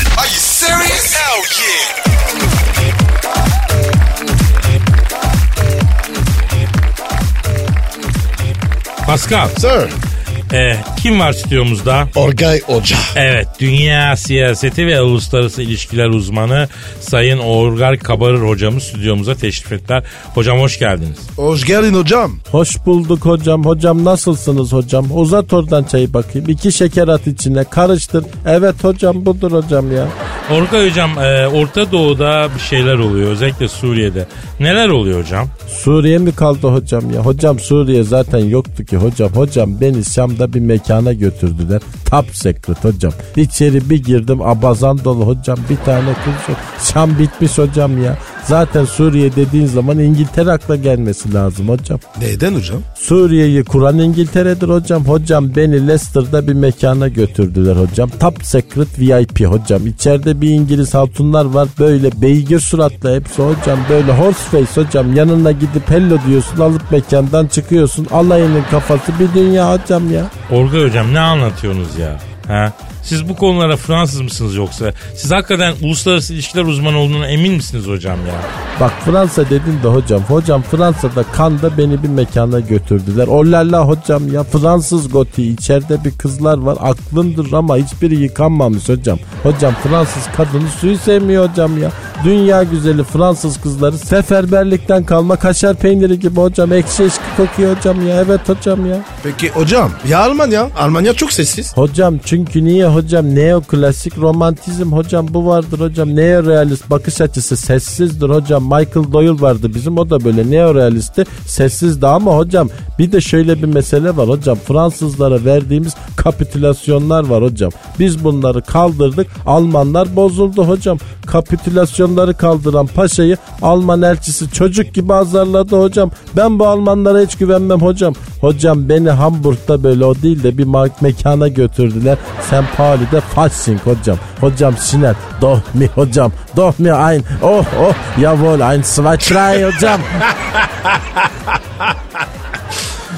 Pascal 9.06 9.50
Sir. 9.58 10.07
E, 10.54 10.76
kim 11.02 11.20
var 11.20 11.34
stüdyomuzda? 11.34 12.08
Orgay 12.16 12.62
Hoca. 12.62 12.96
Evet 13.16 13.48
dünya 13.60 14.18
siyaseti 14.18 14.88
ve 14.88 15.02
uluslararası 15.02 15.62
ilişkiler 15.62 16.08
uzmanı 16.08 16.68
Sayın 17.02 17.40
Orgar 17.40 18.00
Kabarır 18.00 18.48
hocamız 18.48 18.84
stüdyomuza 18.84 19.36
teşrif 19.36 19.72
ettiler. 19.72 20.04
Hocam 20.34 20.60
hoş 20.60 20.80
geldiniz. 20.80 21.18
Hoş 21.36 21.66
geldin 21.66 21.94
hocam. 21.94 22.40
Hoş 22.52 22.86
bulduk 22.86 23.26
hocam. 23.26 23.66
Hocam 23.66 24.06
nasılsınız 24.06 24.74
hocam? 24.74 25.06
Uzat 25.12 25.54
oradan 25.54 25.84
çayı 25.84 26.14
bakayım. 26.14 26.50
İki 26.50 26.72
şeker 26.72 27.08
at 27.08 27.28
içine 27.28 27.64
karıştır. 27.64 28.26
Evet 28.46 28.84
hocam 28.84 29.26
budur 29.26 29.52
hocam 29.52 29.96
ya. 29.96 30.08
Orgar 30.52 30.90
hocam 30.90 31.12
e, 31.20 31.48
Orta 31.48 31.92
Doğu'da 31.92 32.50
bir 32.56 32.60
şeyler 32.60 32.98
oluyor 32.98 33.32
özellikle 33.32 33.68
Suriye'de. 33.68 34.26
Neler 34.60 34.90
oluyor 34.90 35.24
hocam? 35.24 35.48
Suriye 35.68 36.18
mi 36.18 36.32
kaldı 36.32 36.68
hocam 36.68 37.14
ya? 37.14 37.22
Hocam 37.22 37.60
Suriye 37.60 38.04
zaten 38.04 38.40
yoktu 38.40 38.86
ki 38.86 38.98
hocam. 38.98 39.30
Hocam 39.30 39.82
beni 39.82 40.06
Şam'da 40.06 40.54
bir 40.54 40.60
mekana 40.60 41.14
götürdüler. 41.14 41.82
Top 42.12 42.26
secret 42.34 42.84
hocam. 42.84 43.12
İçeri 43.36 43.90
bir 43.90 44.04
girdim 44.04 44.42
abazan 44.42 45.04
dolu 45.04 45.28
hocam. 45.28 45.58
Bir 45.70 45.78
tane 45.86 46.14
kız 46.14 46.50
yok. 46.50 46.58
Şam 46.94 47.20
bitmiş 47.20 47.58
hocam 47.58 48.04
ya. 48.04 48.18
Zaten 48.46 48.86
Suriye 48.86 49.36
dediğin 49.36 49.66
zaman 49.66 50.00
İngiltere 50.00 50.52
akla 50.52 50.76
gelmesi 50.76 51.34
lazım 51.34 51.70
hocam. 51.70 52.00
Neden 52.22 52.54
hocam? 52.54 52.80
Suriye'yi 52.96 53.64
kuran 53.64 54.00
İngiltere'dir 54.00 54.70
hocam. 54.70 55.06
Hocam 55.06 55.56
beni 55.56 55.88
Leicester'da 55.88 56.48
bir 56.48 56.54
mekana 56.54 57.08
götürdüler 57.08 57.76
hocam. 57.76 58.10
Top 58.20 58.44
Secret 58.44 59.00
VIP 59.00 59.48
hocam. 59.48 59.88
İçeride 59.88 60.37
bir 60.42 60.50
İngiliz 60.50 60.94
hatunlar 60.94 61.46
var. 61.46 61.68
Böyle 61.80 62.22
beygir 62.22 62.60
suratlı 62.60 63.16
hepsi 63.16 63.42
hocam. 63.42 63.80
Böyle 63.90 64.12
horse 64.12 64.40
face 64.40 64.82
hocam. 64.82 65.16
Yanına 65.16 65.52
gidip 65.52 65.90
hello 65.90 66.18
diyorsun. 66.28 66.60
Alıp 66.60 66.92
mekandan 66.92 67.48
çıkıyorsun. 67.48 68.08
Alayının 68.12 68.64
kafası 68.72 69.12
bir 69.20 69.40
dünya 69.42 69.74
hocam 69.74 70.14
ya. 70.14 70.26
Orgar 70.52 70.84
hocam 70.84 71.14
ne 71.14 71.20
anlatıyorsunuz 71.20 72.00
ya? 72.00 72.18
Ha? 72.48 72.74
Siz 73.08 73.30
bu 73.30 73.36
konulara 73.36 73.78
Fransız 73.78 74.22
mısınız 74.22 74.56
yoksa? 74.56 74.94
Siz 75.16 75.32
hakikaten 75.32 75.74
uluslararası 75.82 76.34
ilişkiler 76.34 76.64
uzmanı 76.64 76.98
olduğuna 76.98 77.28
emin 77.28 77.54
misiniz 77.54 77.88
hocam 77.88 78.18
ya? 78.28 78.34
Bak 78.80 78.92
Fransa 79.06 79.50
dedin 79.50 79.84
de 79.84 79.88
hocam. 79.88 80.22
Hocam 80.22 80.62
Fransa'da 80.62 81.24
Kanda 81.24 81.78
beni 81.78 82.04
bir 82.04 82.10
mekana 82.10 82.60
götürdüler. 82.60 83.28
Olala 83.28 83.88
hocam 83.88 84.34
ya 84.34 84.44
Fransız 84.44 85.12
goti 85.12 85.44
içeride 85.44 86.04
bir 86.06 86.18
kızlar 86.18 86.58
var. 86.58 86.78
Aklımdır 86.82 87.54
ama 87.54 87.78
hiçbiri 87.78 88.16
yıkanmamış 88.16 88.90
hocam. 88.90 89.20
Hocam 89.44 89.74
Fransız 89.84 90.24
kadını 90.38 90.70
suyu 90.80 90.98
sevmiyor 90.98 91.50
hocam 91.50 91.82
ya. 91.82 91.92
Dünya 92.24 92.64
güzeli 92.64 93.04
Fransız 93.04 93.62
kızları 93.62 93.98
seferberlikten 93.98 95.04
kalma 95.04 95.36
kaşar 95.36 95.76
peyniri 95.76 96.20
gibi 96.20 96.40
hocam. 96.40 96.74
Ekşi 96.74 97.04
eşki 97.04 97.24
kokuyor 97.38 97.78
hocam 97.78 98.08
ya. 98.08 98.22
Evet 98.22 98.50
hocam 98.50 98.86
ya. 98.86 99.06
Peki 99.24 99.50
hocam 99.50 99.92
ya 100.08 100.20
Almanya? 100.20 100.70
Almanya 100.78 101.14
çok 101.14 101.34
sessiz. 101.34 101.78
Hocam 101.78 102.20
çünkü 102.26 102.66
niye 102.66 102.97
hocam 102.98 103.36
neoklasik 103.36 104.18
romantizm 104.18 104.92
hocam 104.92 105.28
bu 105.30 105.46
vardır 105.46 105.80
hocam 105.80 106.16
neorealist 106.16 106.90
bakış 106.90 107.22
açısı 107.22 107.58
sessizdir 107.58 108.30
hocam 108.30 108.64
Michael 108.64 109.14
Doyle 109.14 109.42
vardı 109.42 109.72
bizim 109.76 109.98
o 109.98 110.10
da 110.10 110.24
böyle 110.24 110.52
neorealisti 110.52 111.26
sessizdi 111.46 112.08
ama 112.08 112.38
hocam 112.38 112.70
bir 113.00 113.12
de 113.12 113.22
şöyle 113.22 113.62
bir 113.62 113.68
mesele 113.68 114.18
var 114.18 114.30
hocam 114.30 114.58
Fransızlara 114.68 115.46
verdiğimiz 115.46 115.96
kapitülasyonlar 116.18 117.28
var 117.28 117.44
hocam 117.44 117.72
biz 118.00 118.24
bunları 118.24 118.62
kaldırdık 118.62 119.28
Almanlar 119.46 120.16
bozuldu 120.16 120.68
hocam 120.68 120.98
kapitülasyonları 121.26 122.34
kaldıran 122.34 122.88
paşayı 122.88 123.38
Alman 123.62 124.02
elçisi 124.02 124.52
çocuk 124.52 124.94
gibi 124.94 125.14
azarladı 125.14 125.82
hocam 125.82 126.12
ben 126.36 126.60
bu 126.60 126.68
Almanlara 126.68 127.20
hiç 127.20 127.36
güvenmem 127.36 127.82
hocam 127.82 128.14
hocam 128.42 128.90
beni 128.90 129.10
Hamburg'da 129.10 129.84
böyle 129.84 130.06
o 130.06 130.16
değil 130.16 130.44
de 130.44 130.58
bir 130.58 130.68
mekana 131.02 131.48
götürdüler 131.48 132.18
St. 132.42 132.78
valide 132.88 133.22
fasching 133.22 133.80
hocam. 133.80 134.18
Hocam 134.42 134.74
Şiner. 134.78 135.16
Doch 135.42 135.62
mi 135.74 135.90
hocam. 135.96 136.32
Doch 136.58 136.80
mi 136.80 136.92
ein. 136.92 137.24
Oh 137.42 137.66
oh. 137.80 137.94
Jawohl 138.22 138.62
ein 138.62 138.84
zwei 138.84 139.18
drei 139.18 139.66
hocam. 139.66 140.02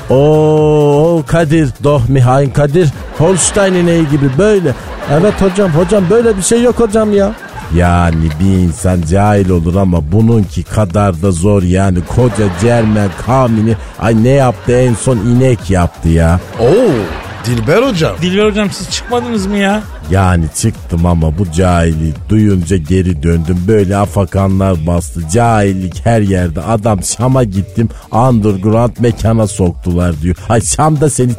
Oo 0.09 1.23
Kadir, 1.27 1.69
Doh 1.83 2.01
Mihail 2.07 2.49
Kadir, 2.53 2.89
Holstein 3.17 3.73
ineği 3.73 4.09
gibi 4.09 4.29
böyle. 4.37 4.73
Evet 5.13 5.41
hocam, 5.41 5.71
hocam 5.71 6.03
böyle 6.09 6.37
bir 6.37 6.41
şey 6.41 6.61
yok 6.61 6.79
hocam 6.79 7.13
ya. 7.13 7.31
Yani 7.75 8.29
bir 8.39 8.57
insan 8.57 9.01
cahil 9.01 9.49
olur 9.49 9.75
ama 9.75 10.11
bununki 10.11 10.63
kadar 10.63 11.21
da 11.21 11.31
zor 11.31 11.63
yani 11.63 11.99
koca 12.15 12.45
Cermen 12.61 13.09
Kamil'i 13.25 13.77
ay 13.99 14.23
ne 14.23 14.29
yaptı 14.29 14.71
en 14.71 14.93
son 14.93 15.17
inek 15.17 15.69
yaptı 15.69 16.09
ya. 16.09 16.39
Oo 16.59 16.91
Dilber 17.45 17.83
hocam. 17.83 18.15
Dilber 18.21 18.45
hocam 18.45 18.69
siz 18.71 18.89
çıkmadınız 18.89 19.45
mı 19.45 19.57
ya? 19.57 19.81
Yani 20.11 20.45
çıktım 20.55 21.05
ama 21.05 21.37
bu 21.37 21.51
cahili 21.51 22.13
duyunca 22.29 22.77
geri 22.77 23.23
döndüm. 23.23 23.57
Böyle 23.67 23.97
afakanlar 23.97 24.87
bastı. 24.87 25.21
Cahillik 25.33 26.05
her 26.05 26.21
yerde. 26.21 26.61
Adam 26.61 27.03
Şam'a 27.03 27.43
gittim 27.43 27.89
underground 28.11 28.91
mekana 28.99 29.47
soktular 29.47 30.21
diyor. 30.21 30.35
Ay 30.49 30.61
Şam'da 30.61 31.09
seni 31.09 31.31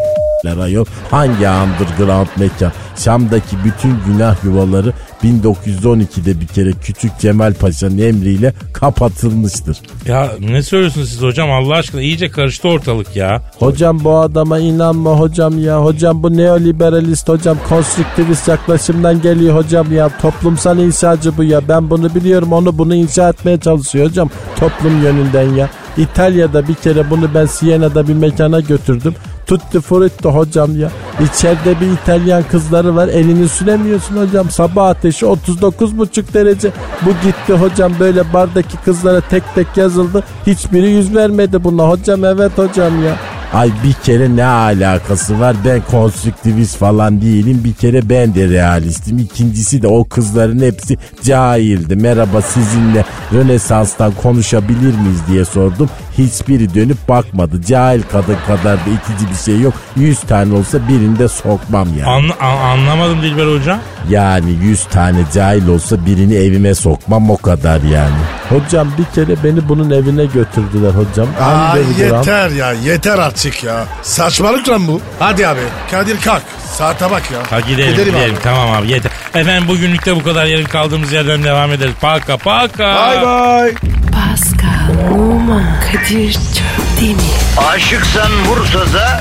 ayol. 0.49 0.85
Hangi 1.11 1.49
underground 1.49 2.29
mekan? 2.37 2.73
Şam'daki 2.97 3.57
bütün 3.65 3.95
günah 4.07 4.45
yuvaları 4.45 4.93
1912'de 5.25 6.41
bir 6.41 6.47
kere 6.47 6.71
Küçük 6.83 7.19
Cemal 7.19 7.55
Paşa'nın 7.55 7.99
emriyle 7.99 8.53
kapatılmıştır. 8.73 9.79
Ya 10.07 10.31
ne 10.41 10.63
söylüyorsunuz 10.63 11.09
siz 11.09 11.23
hocam 11.23 11.51
Allah 11.51 11.75
aşkına 11.75 12.01
iyice 12.01 12.31
karıştı 12.31 12.69
ortalık 12.69 13.17
ya. 13.17 13.43
Hocam 13.59 14.05
bu 14.05 14.17
adama 14.17 14.59
inanma 14.59 15.11
hocam 15.11 15.65
ya. 15.65 15.85
Hocam 15.85 16.23
bu 16.23 16.37
neoliberalist 16.37 17.29
hocam 17.29 17.59
konstruktivist 17.69 18.49
yaklaşımdan 18.49 19.23
geliyor 19.23 19.55
hocam 19.57 19.93
ya. 19.93 20.11
Toplumsal 20.23 20.79
inşacı 20.79 21.37
bu 21.37 21.45
ya. 21.45 21.69
Ben 21.69 21.91
bunu 21.91 22.15
biliyorum 22.15 22.53
onu 22.53 22.79
bunu 22.79 22.95
inşa 22.95 23.29
etmeye 23.29 23.61
çalışıyor 23.61 24.09
hocam. 24.09 24.31
Toplum 24.61 25.03
yönünden 25.03 25.55
ya. 25.55 25.71
İtalya'da 26.01 26.69
bir 26.69 26.75
kere 26.75 27.11
bunu 27.11 27.35
ben 27.35 27.47
Siena'da 27.47 28.09
bir 28.09 28.15
mekana 28.15 28.61
götürdüm. 28.61 29.15
Tutti 29.47 29.81
frutti 29.81 30.29
hocam 30.29 30.81
ya. 30.81 30.91
İçeride 31.25 31.81
bir 31.81 31.87
İtalyan 31.87 32.43
kızları 32.51 32.97
var 32.97 33.09
elini 33.09 33.49
süremiyorsun 33.49 34.17
hocam. 34.17 34.51
Sabah 34.51 34.87
ateşi 34.87 35.27
39,5 35.27 36.35
derece. 36.35 36.71
Bu 37.03 37.11
gitti 37.11 37.53
hocam 37.53 37.93
böyle 38.01 38.33
bardaki 38.33 38.77
kızlara 38.77 39.21
tek 39.21 39.43
tek 39.55 39.77
yazıldı. 39.77 40.25
Hiçbiri 40.47 40.91
yüz 40.91 41.15
vermedi 41.15 41.65
buna 41.65 41.89
hocam 41.89 42.25
evet 42.25 42.59
hocam 42.59 43.05
ya. 43.05 43.17
Ay 43.55 43.71
bir 43.85 43.93
kere 43.93 44.37
ne 44.37 44.45
alakası 44.45 45.41
var 45.41 45.57
ben 45.65 45.81
konstruktivist 45.91 46.77
falan 46.77 47.21
değilim 47.23 47.61
bir 47.65 47.73
kere 47.73 48.09
ben 48.09 48.35
de 48.35 48.49
realistim. 48.49 49.19
İkincisi 49.19 49.83
de 49.83 49.89
o 49.89 50.05
kızların 50.09 50.61
hepsi 50.61 50.99
cahildi. 51.25 51.97
Merhaba 51.97 52.43
sizinle 52.43 53.05
Rönesans'tan 53.35 54.13
konuşabilir 54.23 54.95
miyiz 54.99 55.21
diye 55.31 55.45
sordum. 55.45 55.89
Hiçbiri 56.19 56.75
dönüp 56.75 57.09
bakmadı. 57.09 57.63
Cahil 57.63 58.03
kadın 58.13 58.37
kadar 58.47 58.77
da 58.77 58.81
itici 58.91 59.31
bir 59.31 59.45
şey 59.45 59.61
yok. 59.61 59.75
Yüz 59.97 60.21
tane 60.21 60.55
olsa 60.55 60.79
birinde 60.89 61.29
sokmam 61.29 61.89
yani. 61.99 62.11
An- 62.11 62.47
an- 62.49 62.57
anlamadım 62.79 63.23
Dilber 63.23 63.59
hocam. 63.59 63.79
Yani 64.11 64.51
yüz 64.63 64.85
tane 64.85 65.19
cahil 65.35 65.69
olsa 65.69 66.07
birini 66.07 66.35
evime 66.35 66.75
sokmam 66.75 67.31
o 67.31 67.37
kadar 67.37 67.81
yani. 67.83 68.15
Hocam 68.49 68.89
bir 68.99 69.05
kere 69.15 69.37
beni 69.45 69.69
bunun 69.69 69.91
evine 69.91 70.25
götürdüler 70.25 70.91
hocam. 70.91 71.29
Aa, 71.41 71.77
yeter 71.99 72.51
ya 72.51 72.73
yeter 72.73 73.19
artık 73.19 73.40
ya. 73.65 73.87
Saçmalık 74.03 74.69
lan 74.69 74.89
bu. 74.89 75.01
Hadi 75.19 75.47
abi 75.49 75.61
Kadir 75.91 76.21
kalk. 76.21 76.43
Saate 76.79 77.11
bak 77.11 77.23
ya. 77.31 77.39
Ha 77.51 77.61
gidelim 77.61 77.91
Gidelim 77.93 78.15
gidelim, 78.15 78.35
abi. 78.35 78.43
tamam 78.43 78.73
abi 78.73 78.91
yeter. 78.91 79.13
Efendim 79.35 79.69
bugünlük 79.69 80.07
de 80.07 80.17
bu 80.17 80.23
kadar 80.23 80.47
yarın 80.47 80.65
kaldığımız 80.65 81.13
yerden 81.13 81.43
devam 81.45 81.73
ederiz. 81.73 81.95
Paka 82.01 82.37
paka. 82.37 82.95
Bay 82.95 83.23
bay. 83.23 83.73
Pascal, 84.13 85.15
Oman, 85.15 85.65
Kadir 85.93 86.33
çok 86.33 87.01
değil 87.01 87.17
mi? 87.17 87.23
Aşıksan 87.69 88.33
vursa 88.47 88.79
da 88.93 89.21